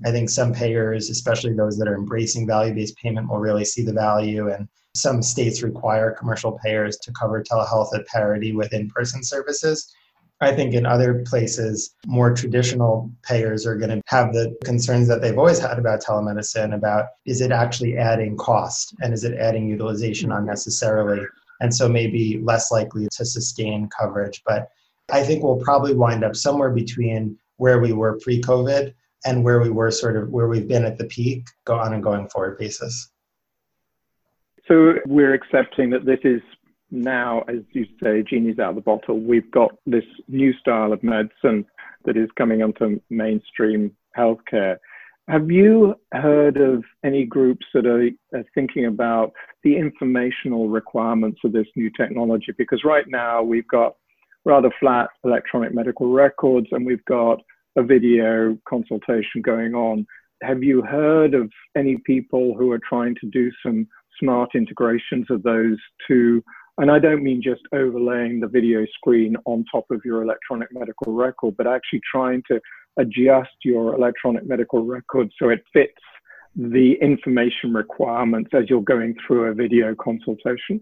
I 0.06 0.12
think 0.12 0.30
some 0.30 0.54
payers, 0.54 1.10
especially 1.10 1.54
those 1.54 1.76
that 1.78 1.88
are 1.88 1.96
embracing 1.96 2.46
value 2.46 2.72
based 2.72 2.96
payment, 2.98 3.28
will 3.28 3.38
really 3.38 3.64
see 3.64 3.82
the 3.84 3.92
value 3.92 4.52
and 4.52 4.68
some 4.94 5.22
states 5.22 5.60
require 5.64 6.12
commercial 6.12 6.56
payers 6.62 6.98
to 6.98 7.10
cover 7.18 7.42
telehealth 7.42 7.92
at 7.96 8.06
parity 8.06 8.52
with 8.52 8.72
in 8.72 8.88
person 8.90 9.24
services. 9.24 9.92
I 10.42 10.52
think 10.52 10.74
in 10.74 10.84
other 10.84 11.22
places, 11.24 11.94
more 12.04 12.34
traditional 12.34 13.08
payers 13.22 13.64
are 13.64 13.76
going 13.76 13.90
to 13.90 14.02
have 14.06 14.32
the 14.32 14.56
concerns 14.64 15.06
that 15.06 15.22
they've 15.22 15.38
always 15.38 15.60
had 15.60 15.78
about 15.78 16.02
telemedicine 16.02 16.74
about 16.74 17.06
is 17.24 17.40
it 17.40 17.52
actually 17.52 17.96
adding 17.96 18.36
cost 18.36 18.92
and 19.00 19.14
is 19.14 19.22
it 19.22 19.38
adding 19.38 19.68
utilization 19.68 20.30
mm-hmm. 20.30 20.40
unnecessarily? 20.40 21.24
And 21.60 21.72
so 21.72 21.88
maybe 21.88 22.40
less 22.42 22.72
likely 22.72 23.06
to 23.12 23.24
sustain 23.24 23.88
coverage. 23.96 24.42
But 24.44 24.68
I 25.12 25.22
think 25.22 25.44
we'll 25.44 25.58
probably 25.60 25.94
wind 25.94 26.24
up 26.24 26.34
somewhere 26.34 26.70
between 26.70 27.38
where 27.58 27.80
we 27.80 27.92
were 27.92 28.18
pre 28.18 28.40
COVID 28.40 28.92
and 29.24 29.44
where 29.44 29.60
we 29.60 29.70
were 29.70 29.92
sort 29.92 30.16
of 30.16 30.28
where 30.30 30.48
we've 30.48 30.66
been 30.66 30.84
at 30.84 30.98
the 30.98 31.04
peak 31.04 31.46
go 31.64 31.78
on 31.78 31.94
and 31.94 32.02
going 32.02 32.28
forward 32.28 32.58
basis. 32.58 33.12
So 34.66 34.94
we're 35.06 35.34
accepting 35.34 35.90
that 35.90 36.04
this 36.04 36.18
is 36.24 36.40
now, 36.92 37.42
as 37.48 37.60
you 37.72 37.86
say, 38.02 38.22
genie's 38.22 38.58
out 38.58 38.70
of 38.70 38.74
the 38.76 38.82
bottle. 38.82 39.18
We've 39.18 39.50
got 39.50 39.72
this 39.86 40.04
new 40.28 40.52
style 40.52 40.92
of 40.92 41.02
medicine 41.02 41.64
that 42.04 42.16
is 42.16 42.28
coming 42.36 42.62
onto 42.62 43.00
mainstream 43.08 43.96
healthcare. 44.16 44.76
Have 45.28 45.50
you 45.50 45.94
heard 46.12 46.58
of 46.58 46.84
any 47.02 47.24
groups 47.24 47.64
that 47.72 47.86
are, 47.86 48.08
are, 48.38 48.44
thinking 48.54 48.86
about 48.86 49.32
the 49.64 49.76
informational 49.76 50.68
requirements 50.68 51.40
of 51.44 51.52
this 51.52 51.66
new 51.76 51.90
technology? 51.96 52.52
Because 52.58 52.82
right 52.84 53.06
now 53.08 53.42
we've 53.42 53.68
got 53.68 53.94
rather 54.44 54.70
flat 54.78 55.08
electronic 55.24 55.72
medical 55.72 56.12
records 56.12 56.66
and 56.72 56.84
we've 56.84 57.04
got 57.06 57.40
a 57.76 57.82
video 57.82 58.58
consultation 58.68 59.40
going 59.40 59.74
on. 59.74 60.06
Have 60.42 60.62
you 60.62 60.82
heard 60.82 61.34
of 61.34 61.50
any 61.76 61.96
people 62.04 62.54
who 62.58 62.70
are 62.72 62.80
trying 62.86 63.14
to 63.20 63.30
do 63.30 63.50
some 63.64 63.86
smart 64.20 64.50
integrations 64.54 65.26
of 65.30 65.42
those 65.42 65.78
two 66.06 66.42
and 66.78 66.90
I 66.90 66.98
don't 66.98 67.22
mean 67.22 67.42
just 67.42 67.62
overlaying 67.72 68.40
the 68.40 68.48
video 68.48 68.86
screen 68.94 69.36
on 69.44 69.64
top 69.70 69.84
of 69.90 70.00
your 70.04 70.22
electronic 70.22 70.68
medical 70.72 71.12
record, 71.12 71.56
but 71.56 71.66
actually 71.66 72.00
trying 72.10 72.42
to 72.48 72.60
adjust 72.98 73.50
your 73.64 73.94
electronic 73.94 74.46
medical 74.46 74.84
record 74.84 75.30
so 75.38 75.50
it 75.50 75.62
fits 75.72 75.92
the 76.56 76.94
information 77.00 77.72
requirements 77.72 78.50
as 78.54 78.64
you're 78.68 78.82
going 78.82 79.16
through 79.26 79.50
a 79.50 79.54
video 79.54 79.94
consultation? 79.94 80.80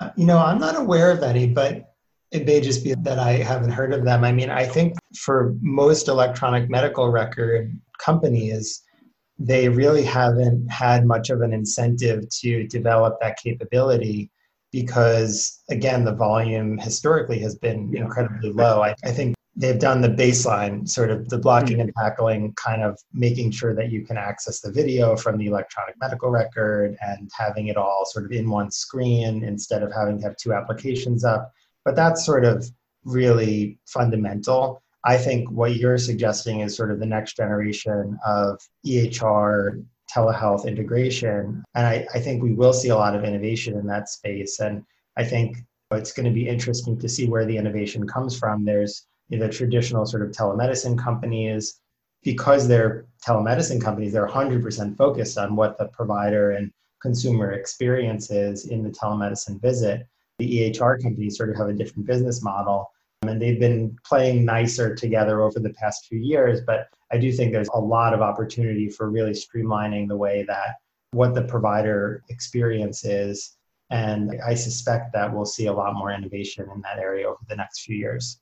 Uh, 0.00 0.10
you 0.16 0.26
know, 0.26 0.38
I'm 0.38 0.58
not 0.58 0.76
aware 0.76 1.10
of 1.10 1.22
any, 1.22 1.48
but 1.48 1.94
it 2.30 2.46
may 2.46 2.60
just 2.60 2.84
be 2.84 2.94
that 2.94 3.18
I 3.18 3.32
haven't 3.32 3.70
heard 3.70 3.92
of 3.92 4.04
them. 4.04 4.22
I 4.22 4.32
mean, 4.32 4.50
I 4.50 4.64
think 4.64 4.94
for 5.16 5.56
most 5.60 6.08
electronic 6.08 6.70
medical 6.70 7.08
record 7.08 7.76
companies, 7.98 8.82
they 9.38 9.68
really 9.68 10.02
haven't 10.02 10.68
had 10.68 11.06
much 11.06 11.30
of 11.30 11.42
an 11.42 11.52
incentive 11.52 12.28
to 12.40 12.66
develop 12.66 13.18
that 13.20 13.38
capability 13.38 14.30
because 14.72 15.62
again 15.70 16.04
the 16.04 16.14
volume 16.14 16.76
historically 16.76 17.38
has 17.38 17.54
been 17.54 17.96
incredibly 17.96 18.50
low. 18.50 18.82
I, 18.82 18.94
I, 19.04 19.12
think 19.12 19.34
they've 19.56 19.78
done 19.78 20.00
the 20.00 20.08
baseline 20.08 20.88
sort 20.88 21.10
of 21.10 21.28
the 21.28 21.38
blocking 21.38 21.80
and 21.80 21.90
mm-hmm. 21.90 22.04
tackling 22.04 22.54
kind 22.54 22.82
of 22.82 22.98
making 23.12 23.50
sure 23.50 23.74
that 23.74 23.90
you 23.90 24.04
can 24.04 24.16
access 24.16 24.60
the 24.60 24.70
video 24.70 25.16
from 25.16 25.38
the 25.38 25.46
electronic 25.46 25.94
medical 26.00 26.30
record 26.30 26.96
and 27.00 27.30
having 27.36 27.68
it 27.68 27.76
all 27.76 28.04
sort 28.06 28.24
of 28.24 28.32
in 28.32 28.50
one 28.50 28.70
screen 28.70 29.42
instead 29.44 29.82
of 29.82 29.92
having 29.92 30.18
to 30.18 30.24
have 30.24 30.36
two 30.36 30.52
applications 30.52 31.24
up. 31.24 31.50
But 31.84 31.96
that's 31.96 32.24
sort 32.26 32.44
of 32.44 32.68
really 33.04 33.78
fundamental 33.86 34.82
I 35.08 35.16
think 35.16 35.50
what 35.50 35.76
you're 35.76 35.96
suggesting 35.96 36.60
is 36.60 36.76
sort 36.76 36.90
of 36.90 37.00
the 37.00 37.06
next 37.06 37.34
generation 37.34 38.18
of 38.26 38.60
EHR 38.86 39.82
telehealth 40.14 40.66
integration. 40.66 41.64
And 41.74 41.86
I, 41.86 42.06
I 42.12 42.20
think 42.20 42.42
we 42.42 42.52
will 42.52 42.74
see 42.74 42.90
a 42.90 42.94
lot 42.94 43.16
of 43.16 43.24
innovation 43.24 43.78
in 43.78 43.86
that 43.86 44.10
space. 44.10 44.60
And 44.60 44.84
I 45.16 45.24
think 45.24 45.56
it's 45.92 46.12
going 46.12 46.26
to 46.26 46.30
be 46.30 46.46
interesting 46.46 46.98
to 46.98 47.08
see 47.08 47.26
where 47.26 47.46
the 47.46 47.56
innovation 47.56 48.06
comes 48.06 48.38
from. 48.38 48.66
There's 48.66 49.06
the 49.30 49.48
traditional 49.48 50.04
sort 50.04 50.24
of 50.24 50.30
telemedicine 50.30 50.98
companies, 50.98 51.80
because 52.22 52.68
they're 52.68 53.06
telemedicine 53.26 53.82
companies, 53.82 54.12
they're 54.12 54.28
100% 54.28 54.94
focused 54.98 55.38
on 55.38 55.56
what 55.56 55.78
the 55.78 55.86
provider 55.86 56.50
and 56.50 56.70
consumer 57.00 57.52
experience 57.52 58.30
is 58.30 58.66
in 58.66 58.82
the 58.82 58.90
telemedicine 58.90 59.58
visit. 59.62 60.06
The 60.38 60.70
EHR 60.70 61.02
companies 61.02 61.38
sort 61.38 61.48
of 61.48 61.56
have 61.56 61.68
a 61.68 61.72
different 61.72 62.06
business 62.06 62.42
model 62.42 62.90
and 63.22 63.40
they've 63.42 63.58
been 63.58 63.96
playing 64.04 64.44
nicer 64.44 64.94
together 64.94 65.42
over 65.42 65.58
the 65.58 65.74
past 65.74 66.06
few 66.06 66.18
years. 66.18 66.60
But 66.66 66.88
I 67.12 67.18
do 67.18 67.32
think 67.32 67.52
there's 67.52 67.70
a 67.74 67.80
lot 67.80 68.14
of 68.14 68.20
opportunity 68.20 68.88
for 68.88 69.10
really 69.10 69.32
streamlining 69.32 70.08
the 70.08 70.16
way 70.16 70.44
that 70.46 70.76
what 71.12 71.34
the 71.34 71.42
provider 71.42 72.22
experience 72.28 73.04
is. 73.04 73.56
And 73.90 74.38
I 74.46 74.54
suspect 74.54 75.12
that 75.14 75.32
we'll 75.32 75.46
see 75.46 75.66
a 75.66 75.72
lot 75.72 75.94
more 75.94 76.12
innovation 76.12 76.68
in 76.74 76.80
that 76.82 76.98
area 76.98 77.26
over 77.28 77.38
the 77.48 77.56
next 77.56 77.80
few 77.80 77.96
years. 77.96 78.40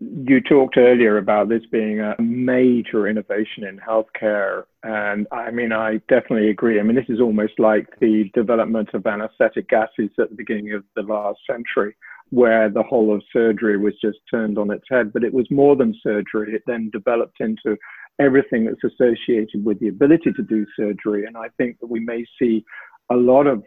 You 0.00 0.40
talked 0.40 0.76
earlier 0.76 1.18
about 1.18 1.48
this 1.48 1.62
being 1.70 2.00
a 2.00 2.20
major 2.20 3.06
innovation 3.06 3.62
in 3.62 3.78
healthcare. 3.78 4.64
And 4.82 5.28
I 5.30 5.52
mean, 5.52 5.72
I 5.72 5.98
definitely 6.08 6.50
agree. 6.50 6.80
I 6.80 6.82
mean, 6.82 6.96
this 6.96 7.08
is 7.08 7.20
almost 7.20 7.60
like 7.60 7.86
the 8.00 8.28
development 8.34 8.88
of 8.94 9.06
anesthetic 9.06 9.68
gases 9.68 10.10
at 10.18 10.30
the 10.30 10.34
beginning 10.34 10.72
of 10.72 10.82
the 10.96 11.02
last 11.02 11.38
century 11.48 11.94
where 12.32 12.70
the 12.70 12.82
whole 12.82 13.14
of 13.14 13.22
surgery 13.30 13.76
was 13.76 13.92
just 14.02 14.16
turned 14.30 14.56
on 14.56 14.70
its 14.70 14.84
head. 14.90 15.12
But 15.12 15.22
it 15.22 15.34
was 15.34 15.46
more 15.50 15.76
than 15.76 15.94
surgery. 16.02 16.54
It 16.54 16.62
then 16.66 16.88
developed 16.90 17.36
into 17.40 17.76
everything 18.18 18.64
that's 18.64 18.94
associated 18.94 19.62
with 19.62 19.78
the 19.80 19.88
ability 19.88 20.32
to 20.32 20.42
do 20.42 20.64
surgery. 20.74 21.26
And 21.26 21.36
I 21.36 21.48
think 21.58 21.78
that 21.80 21.90
we 21.90 22.00
may 22.00 22.24
see 22.40 22.64
a 23.10 23.14
lot 23.14 23.46
of 23.46 23.62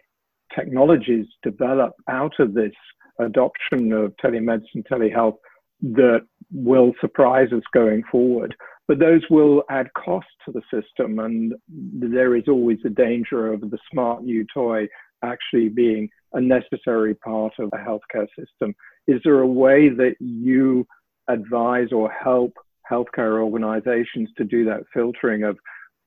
technologies 0.56 1.28
develop 1.44 1.94
out 2.10 2.34
of 2.40 2.56
this 2.56 2.74
adoption 3.20 3.94
of 3.94 4.16
telemedicine, 4.24 4.84
telehealth 4.92 5.38
that 5.82 6.22
will 6.52 6.94
surprise 7.00 7.50
us 7.54 7.64
going 7.72 8.02
forward. 8.12 8.56
But 8.88 8.98
those 8.98 9.22
will 9.30 9.62
add 9.70 9.94
cost 9.94 10.26
to 10.46 10.52
the 10.52 10.62
system. 10.74 11.20
And 11.20 11.54
there 11.70 12.36
is 12.36 12.46
always 12.48 12.80
the 12.84 12.90
danger 12.90 13.54
of 13.54 13.62
the 13.62 13.78
smart 13.92 14.24
new 14.24 14.44
toy 14.52 14.88
actually 15.24 15.70
being 15.70 16.10
a 16.34 16.42
necessary 16.42 17.16
part 17.16 17.54
of 17.60 17.70
a 17.74 17.78
healthcare 17.78 18.28
system. 18.38 18.76
Is 19.08 19.22
there 19.24 19.40
a 19.40 19.48
way 19.48 19.90
that 19.90 20.16
you 20.20 20.86
advise 21.28 21.92
or 21.92 22.10
help 22.12 22.54
healthcare 22.90 23.42
organizations 23.44 24.30
to 24.38 24.44
do 24.44 24.66
that 24.66 24.84
filtering 24.94 25.44
of 25.44 25.58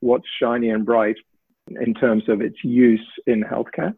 what's 0.01 0.27
shiny 0.40 0.71
and 0.71 0.87
bright 0.87 1.16
in 1.81 1.94
terms 1.94 2.29
of 2.29 2.40
its 2.40 2.57
use 2.62 3.07
in 3.27 3.42
healthcare? 3.42 3.94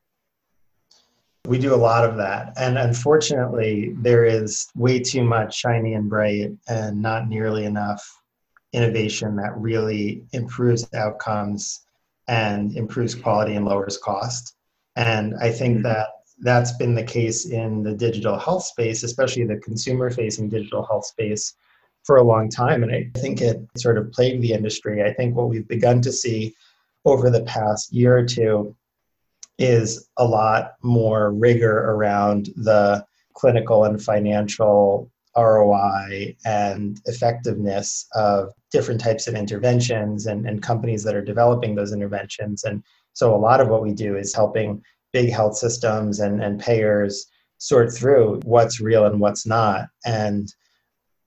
We 1.46 1.58
do 1.58 1.74
a 1.74 1.76
lot 1.76 2.04
of 2.04 2.16
that. 2.16 2.52
And 2.56 2.78
unfortunately, 2.78 3.94
there 3.96 4.24
is 4.24 4.68
way 4.74 5.00
too 5.00 5.24
much 5.24 5.56
shiny 5.56 5.94
and 5.94 6.08
bright 6.08 6.52
and 6.68 7.00
not 7.00 7.28
nearly 7.28 7.64
enough 7.64 8.22
innovation 8.72 9.36
that 9.36 9.56
really 9.56 10.24
improves 10.32 10.88
outcomes 10.94 11.80
and 12.28 12.76
improves 12.76 13.14
quality 13.14 13.54
and 13.54 13.64
lowers 13.64 13.98
cost. 13.98 14.54
And 15.00 15.34
I 15.40 15.50
think 15.50 15.78
mm-hmm. 15.78 15.84
that 15.84 16.08
that's 16.40 16.72
been 16.76 16.94
the 16.94 17.02
case 17.02 17.46
in 17.46 17.82
the 17.82 17.94
digital 17.94 18.38
health 18.38 18.64
space, 18.64 19.02
especially 19.02 19.44
the 19.44 19.56
consumer 19.56 20.10
facing 20.10 20.48
digital 20.48 20.84
health 20.84 21.06
space 21.06 21.54
for 22.04 22.16
a 22.16 22.22
long 22.22 22.48
time. 22.48 22.82
And 22.82 22.92
I 22.92 23.10
think 23.18 23.40
it 23.40 23.60
sort 23.76 23.98
of 23.98 24.12
plagued 24.12 24.42
the 24.42 24.52
industry. 24.52 25.02
I 25.02 25.12
think 25.12 25.34
what 25.34 25.48
we've 25.48 25.68
begun 25.68 26.00
to 26.02 26.12
see 26.12 26.54
over 27.04 27.30
the 27.30 27.42
past 27.44 27.92
year 27.92 28.16
or 28.16 28.24
two 28.24 28.74
is 29.58 30.08
a 30.18 30.24
lot 30.24 30.74
more 30.82 31.32
rigor 31.32 31.90
around 31.90 32.50
the 32.56 33.04
clinical 33.34 33.84
and 33.84 34.02
financial 34.02 35.10
ROI 35.36 36.36
and 36.44 37.00
effectiveness 37.06 38.06
of 38.14 38.50
different 38.72 39.00
types 39.00 39.26
of 39.28 39.34
interventions 39.34 40.26
and, 40.26 40.46
and 40.46 40.62
companies 40.62 41.02
that 41.04 41.14
are 41.14 41.24
developing 41.24 41.74
those 41.74 41.92
interventions. 41.92 42.64
And 42.64 42.82
so 43.20 43.34
a 43.34 43.36
lot 43.36 43.60
of 43.60 43.68
what 43.68 43.82
we 43.82 43.92
do 43.92 44.16
is 44.16 44.34
helping 44.34 44.82
big 45.12 45.30
health 45.30 45.54
systems 45.54 46.20
and, 46.20 46.42
and 46.42 46.58
payers 46.58 47.26
sort 47.58 47.92
through 47.92 48.40
what's 48.44 48.80
real 48.80 49.04
and 49.04 49.20
what's 49.20 49.44
not. 49.46 49.88
And 50.06 50.50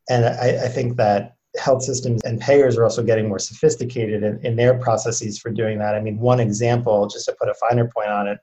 and 0.09 0.25
I, 0.25 0.65
I 0.65 0.69
think 0.69 0.97
that 0.97 1.35
health 1.55 1.83
systems 1.83 2.23
and 2.23 2.41
payers 2.41 2.77
are 2.77 2.83
also 2.83 3.03
getting 3.03 3.27
more 3.27 3.37
sophisticated 3.37 4.23
in, 4.23 4.43
in 4.43 4.55
their 4.55 4.73
processes 4.79 5.37
for 5.37 5.51
doing 5.51 5.77
that. 5.77 5.93
I 5.93 6.01
mean, 6.01 6.17
one 6.17 6.39
example, 6.39 7.07
just 7.07 7.27
to 7.27 7.35
put 7.39 7.47
a 7.47 7.53
finer 7.53 7.87
point 7.95 8.09
on 8.09 8.27
it, 8.27 8.39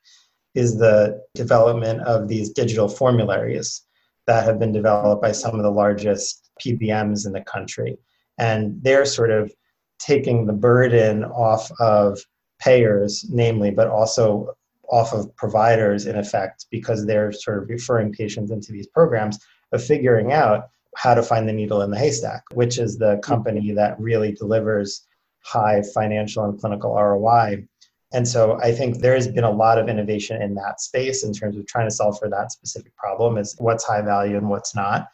is 0.54 0.78
the 0.78 1.20
development 1.34 2.02
of 2.02 2.28
these 2.28 2.50
digital 2.50 2.88
formularies 2.88 3.82
that 4.28 4.44
have 4.44 4.60
been 4.60 4.72
developed 4.72 5.22
by 5.22 5.32
some 5.32 5.56
of 5.56 5.64
the 5.64 5.72
largest 5.72 6.50
PBMs 6.64 7.26
in 7.26 7.32
the 7.32 7.42
country. 7.42 7.98
And 8.38 8.80
they're 8.80 9.04
sort 9.06 9.32
of 9.32 9.52
taking 9.98 10.46
the 10.46 10.52
burden 10.52 11.24
off 11.24 11.68
of 11.80 12.20
payers, 12.60 13.26
namely, 13.30 13.70
but 13.70 13.88
also 13.88 14.54
off 14.90 15.12
of 15.12 15.34
providers 15.36 16.06
in 16.06 16.16
effect 16.16 16.66
because 16.70 17.06
they're 17.06 17.32
sort 17.32 17.62
of 17.62 17.68
referring 17.68 18.12
patients 18.12 18.50
into 18.50 18.72
these 18.72 18.88
programs 18.88 19.38
of 19.72 19.82
figuring 19.82 20.32
out 20.32 20.68
how 20.96 21.14
to 21.14 21.22
find 21.22 21.48
the 21.48 21.52
needle 21.52 21.82
in 21.82 21.90
the 21.90 21.98
haystack, 21.98 22.42
which 22.52 22.78
is 22.78 22.98
the 22.98 23.12
mm-hmm. 23.12 23.20
company 23.20 23.72
that 23.72 23.98
really 24.00 24.32
delivers 24.32 25.06
high 25.42 25.82
financial 25.94 26.44
and 26.44 26.60
clinical 26.60 26.94
ROI. 26.94 27.66
And 28.12 28.26
so 28.26 28.58
I 28.60 28.72
think 28.72 28.98
there 28.98 29.14
has 29.14 29.28
been 29.28 29.44
a 29.44 29.50
lot 29.50 29.78
of 29.78 29.88
innovation 29.88 30.42
in 30.42 30.54
that 30.56 30.80
space 30.80 31.22
in 31.24 31.32
terms 31.32 31.56
of 31.56 31.66
trying 31.66 31.86
to 31.86 31.94
solve 31.94 32.18
for 32.18 32.28
that 32.28 32.50
specific 32.50 32.94
problem 32.96 33.38
is 33.38 33.54
what's 33.58 33.84
high 33.84 34.02
value 34.02 34.36
and 34.36 34.48
what's 34.48 34.74
not. 34.74 35.08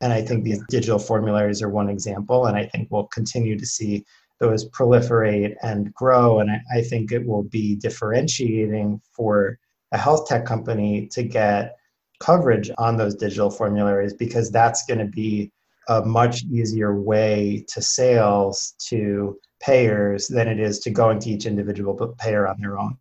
And 0.00 0.12
I 0.12 0.20
think 0.20 0.42
these 0.42 0.60
digital 0.68 0.98
formularies 0.98 1.62
are 1.62 1.68
one 1.68 1.88
example. 1.88 2.46
And 2.46 2.56
I 2.56 2.66
think 2.66 2.88
we'll 2.90 3.06
continue 3.06 3.56
to 3.56 3.64
see 3.64 4.04
those 4.42 4.68
proliferate 4.70 5.54
and 5.62 5.94
grow. 5.94 6.40
And 6.40 6.50
I, 6.50 6.82
think 6.82 7.12
it 7.12 7.24
will 7.24 7.44
be 7.44 7.76
differentiating 7.76 9.00
for 9.12 9.56
a 9.92 9.96
health 9.96 10.26
tech 10.26 10.44
company 10.44 11.06
to 11.12 11.22
get 11.22 11.76
coverage 12.18 12.68
on 12.76 12.96
those 12.96 13.14
digital 13.14 13.50
formularies 13.50 14.14
because 14.14 14.50
that's 14.50 14.84
going 14.86 14.98
to 14.98 15.06
be 15.06 15.52
a 15.88 16.04
much 16.04 16.42
easier 16.44 17.00
way 17.00 17.64
to 17.68 17.80
sales 17.80 18.74
to 18.88 19.38
payers 19.60 20.26
than 20.26 20.48
it 20.48 20.58
is 20.58 20.80
to 20.80 20.90
going 20.90 21.20
to 21.20 21.30
each 21.30 21.46
individual 21.46 21.94
payer 22.18 22.48
on 22.48 22.56
their 22.60 22.78
own. 22.78 22.96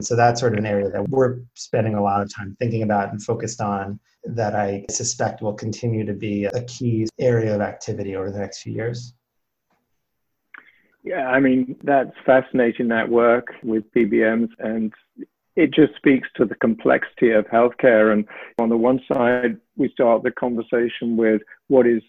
So 0.00 0.16
that's 0.16 0.40
sort 0.40 0.54
of 0.54 0.60
an 0.60 0.66
area 0.66 0.88
that 0.88 1.10
we're 1.10 1.40
spending 1.56 1.94
a 1.94 2.02
lot 2.02 2.22
of 2.22 2.34
time 2.34 2.56
thinking 2.58 2.82
about 2.82 3.10
and 3.10 3.22
focused 3.22 3.60
on 3.60 4.00
that 4.24 4.54
I 4.56 4.86
suspect 4.88 5.42
will 5.42 5.52
continue 5.52 6.06
to 6.06 6.14
be 6.14 6.44
a 6.44 6.62
key 6.64 7.06
area 7.18 7.54
of 7.54 7.60
activity 7.60 8.16
over 8.16 8.30
the 8.30 8.38
next 8.38 8.62
few 8.62 8.72
years. 8.72 9.12
Yeah, 11.02 11.28
I 11.28 11.40
mean, 11.40 11.76
that's 11.82 12.12
fascinating, 12.26 12.88
that 12.88 13.08
work 13.08 13.48
with 13.62 13.90
PBMs. 13.94 14.50
And 14.58 14.92
it 15.56 15.72
just 15.72 15.94
speaks 15.96 16.28
to 16.36 16.44
the 16.44 16.54
complexity 16.56 17.30
of 17.30 17.46
healthcare. 17.46 18.12
And 18.12 18.26
on 18.60 18.68
the 18.68 18.76
one 18.76 19.00
side, 19.12 19.56
we 19.76 19.88
start 19.90 20.22
the 20.22 20.30
conversation 20.30 21.16
with 21.16 21.42
what 21.68 21.86
is 21.86 22.02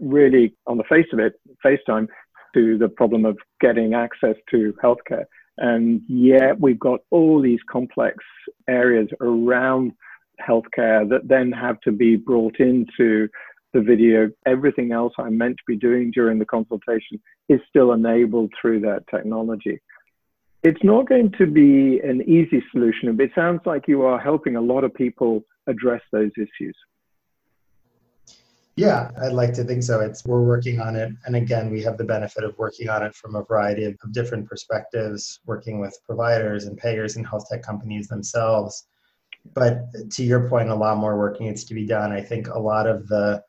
really, 0.00 0.54
on 0.66 0.76
the 0.76 0.84
face 0.84 1.06
of 1.12 1.18
it, 1.18 1.34
FaceTime, 1.64 2.08
to 2.54 2.78
the 2.78 2.88
problem 2.88 3.24
of 3.24 3.38
getting 3.60 3.94
access 3.94 4.36
to 4.50 4.74
healthcare. 4.82 5.24
And 5.58 6.02
yet 6.08 6.60
we've 6.60 6.78
got 6.78 7.00
all 7.10 7.40
these 7.40 7.60
complex 7.70 8.16
areas 8.68 9.08
around 9.20 9.92
healthcare 10.40 11.08
that 11.10 11.28
then 11.28 11.52
have 11.52 11.80
to 11.82 11.92
be 11.92 12.16
brought 12.16 12.58
into 12.58 13.28
the 13.72 13.80
video. 13.80 14.30
Everything 14.46 14.92
else 14.92 15.12
I'm 15.18 15.36
meant 15.38 15.56
to 15.56 15.62
be 15.66 15.76
doing 15.76 16.10
during 16.10 16.38
the 16.38 16.44
consultation 16.44 17.20
is 17.48 17.60
still 17.68 17.92
enabled 17.92 18.52
through 18.60 18.80
that 18.80 19.04
technology. 19.08 19.80
It's 20.62 20.82
not 20.84 21.08
going 21.08 21.32
to 21.38 21.46
be 21.46 22.00
an 22.00 22.22
easy 22.22 22.62
solution, 22.70 23.16
but 23.16 23.24
it 23.24 23.32
sounds 23.34 23.60
like 23.64 23.88
you 23.88 24.02
are 24.02 24.18
helping 24.18 24.56
a 24.56 24.60
lot 24.60 24.84
of 24.84 24.92
people 24.92 25.42
address 25.66 26.02
those 26.12 26.30
issues. 26.36 26.76
Yeah, 28.76 29.10
I'd 29.22 29.32
like 29.32 29.52
to 29.54 29.64
think 29.64 29.82
so. 29.82 30.00
It's 30.00 30.24
we're 30.24 30.42
working 30.42 30.80
on 30.80 30.96
it, 30.96 31.12
and 31.26 31.36
again, 31.36 31.70
we 31.70 31.82
have 31.82 31.98
the 31.98 32.04
benefit 32.04 32.44
of 32.44 32.56
working 32.56 32.88
on 32.88 33.02
it 33.02 33.14
from 33.14 33.34
a 33.34 33.44
variety 33.44 33.84
of, 33.84 33.96
of 34.02 34.12
different 34.12 34.48
perspectives, 34.48 35.40
working 35.44 35.80
with 35.80 35.98
providers 36.06 36.64
and 36.64 36.78
payers 36.78 37.16
and 37.16 37.26
health 37.26 37.46
tech 37.50 37.62
companies 37.62 38.08
themselves. 38.08 38.86
But 39.54 39.86
to 40.12 40.22
your 40.22 40.48
point, 40.48 40.68
a 40.68 40.74
lot 40.74 40.98
more 40.98 41.18
work 41.18 41.40
needs 41.40 41.64
to 41.64 41.74
be 41.74 41.86
done. 41.86 42.12
I 42.12 42.20
think 42.20 42.48
a 42.48 42.58
lot 42.58 42.86
of 42.86 43.08
the 43.08 43.42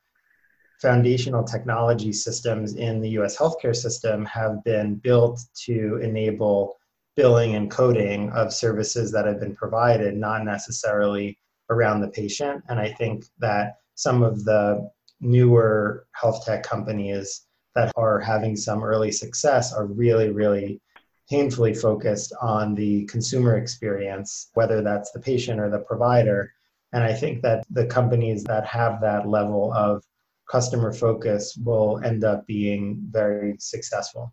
foundational 0.82 1.44
technology 1.44 2.12
systems 2.12 2.74
in 2.74 3.00
the 3.00 3.10
US 3.10 3.36
healthcare 3.36 3.74
system 3.74 4.24
have 4.26 4.62
been 4.64 4.96
built 4.96 5.40
to 5.64 6.00
enable 6.02 6.76
billing 7.14 7.54
and 7.54 7.70
coding 7.70 8.30
of 8.30 8.52
services 8.52 9.12
that 9.12 9.26
have 9.26 9.38
been 9.38 9.54
provided, 9.54 10.16
not 10.16 10.44
necessarily 10.44 11.38
around 11.70 12.00
the 12.00 12.08
patient. 12.08 12.62
And 12.68 12.80
I 12.80 12.88
think 12.90 13.26
that 13.38 13.76
some 13.94 14.24
of 14.24 14.44
the 14.44 14.90
newer 15.20 16.06
health 16.12 16.44
tech 16.44 16.64
companies 16.64 17.46
that 17.76 17.92
are 17.96 18.18
having 18.18 18.56
some 18.56 18.82
early 18.82 19.12
success 19.12 19.72
are 19.72 19.86
really, 19.86 20.30
really 20.30 20.80
painfully 21.30 21.72
focused 21.72 22.32
on 22.42 22.74
the 22.74 23.04
consumer 23.04 23.56
experience, 23.56 24.50
whether 24.54 24.82
that's 24.82 25.12
the 25.12 25.20
patient 25.20 25.60
or 25.60 25.70
the 25.70 25.78
provider. 25.78 26.52
And 26.92 27.04
I 27.04 27.14
think 27.14 27.40
that 27.42 27.64
the 27.70 27.86
companies 27.86 28.42
that 28.44 28.66
have 28.66 29.00
that 29.00 29.28
level 29.28 29.72
of 29.72 30.02
customer 30.52 30.92
focus 30.92 31.56
will 31.64 31.98
end 32.04 32.24
up 32.24 32.46
being 32.46 33.02
very 33.10 33.56
successful. 33.58 34.32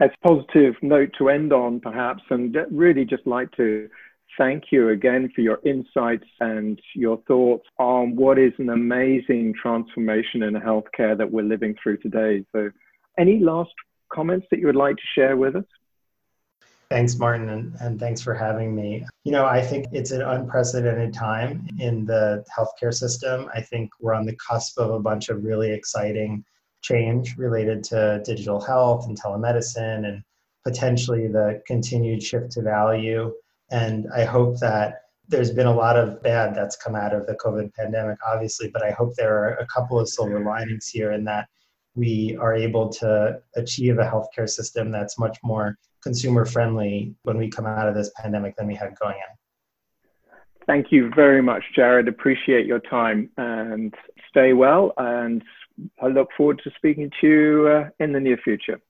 As 0.00 0.10
a 0.10 0.28
positive 0.28 0.74
note 0.82 1.10
to 1.18 1.28
end 1.28 1.52
on, 1.52 1.78
perhaps, 1.78 2.22
and 2.30 2.56
really 2.72 3.04
just 3.04 3.26
like 3.26 3.52
to 3.52 3.88
thank 4.36 4.64
you 4.72 4.88
again 4.88 5.30
for 5.34 5.42
your 5.42 5.60
insights 5.64 6.26
and 6.40 6.80
your 6.94 7.18
thoughts 7.28 7.66
on 7.78 8.16
what 8.16 8.38
is 8.38 8.52
an 8.58 8.70
amazing 8.70 9.54
transformation 9.60 10.42
in 10.42 10.54
healthcare 10.54 11.16
that 11.16 11.30
we're 11.30 11.44
living 11.44 11.76
through 11.80 11.98
today. 11.98 12.44
So, 12.52 12.70
any 13.18 13.38
last 13.38 13.70
comments 14.12 14.46
that 14.50 14.58
you 14.58 14.66
would 14.66 14.76
like 14.76 14.96
to 14.96 15.02
share 15.14 15.36
with 15.36 15.54
us? 15.54 15.64
Thanks, 16.90 17.16
Martin, 17.18 17.50
and, 17.50 17.76
and 17.80 18.00
thanks 18.00 18.20
for 18.20 18.34
having 18.34 18.74
me. 18.74 19.06
You 19.22 19.30
know, 19.30 19.46
I 19.46 19.62
think 19.62 19.86
it's 19.92 20.10
an 20.10 20.22
unprecedented 20.22 21.14
time 21.14 21.68
in 21.78 22.04
the 22.04 22.44
healthcare 22.56 22.92
system. 22.92 23.48
I 23.54 23.60
think 23.60 23.90
we're 24.00 24.12
on 24.12 24.26
the 24.26 24.36
cusp 24.36 24.76
of 24.76 24.90
a 24.90 24.98
bunch 24.98 25.28
of 25.28 25.44
really 25.44 25.70
exciting 25.70 26.44
change 26.82 27.36
related 27.36 27.84
to 27.84 28.20
digital 28.24 28.60
health 28.60 29.06
and 29.06 29.20
telemedicine 29.20 30.04
and 30.04 30.22
potentially 30.64 31.28
the 31.28 31.62
continued 31.64 32.24
shift 32.24 32.50
to 32.52 32.62
value. 32.62 33.32
And 33.70 34.08
I 34.12 34.24
hope 34.24 34.58
that 34.58 35.02
there's 35.28 35.52
been 35.52 35.68
a 35.68 35.74
lot 35.74 35.96
of 35.96 36.20
bad 36.24 36.56
that's 36.56 36.74
come 36.74 36.96
out 36.96 37.14
of 37.14 37.24
the 37.26 37.36
COVID 37.36 37.72
pandemic, 37.74 38.18
obviously, 38.26 38.68
but 38.68 38.82
I 38.82 38.90
hope 38.90 39.14
there 39.14 39.38
are 39.38 39.54
a 39.58 39.66
couple 39.66 40.00
of 40.00 40.08
silver 40.08 40.44
linings 40.44 40.88
here 40.88 41.12
in 41.12 41.22
that 41.24 41.46
we 41.94 42.36
are 42.40 42.54
able 42.54 42.88
to 42.88 43.40
achieve 43.54 43.98
a 43.98 44.04
healthcare 44.04 44.48
system 44.48 44.90
that's 44.90 45.20
much 45.20 45.38
more 45.44 45.78
consumer 46.02 46.44
friendly 46.44 47.14
when 47.22 47.36
we 47.38 47.48
come 47.48 47.66
out 47.66 47.88
of 47.88 47.94
this 47.94 48.10
pandemic 48.16 48.56
than 48.56 48.66
we 48.66 48.74
had 48.74 48.94
going 49.00 49.16
in. 49.16 49.36
Thank 50.66 50.92
you 50.92 51.10
very 51.14 51.42
much, 51.42 51.64
Jared. 51.74 52.08
Appreciate 52.08 52.66
your 52.66 52.80
time 52.80 53.30
and 53.36 53.94
stay 54.28 54.52
well. 54.52 54.92
And 54.98 55.42
I 56.00 56.06
look 56.06 56.28
forward 56.36 56.60
to 56.64 56.70
speaking 56.76 57.10
to 57.20 57.26
you 57.26 57.68
uh, 57.68 57.88
in 57.98 58.12
the 58.12 58.20
near 58.20 58.36
future. 58.36 58.80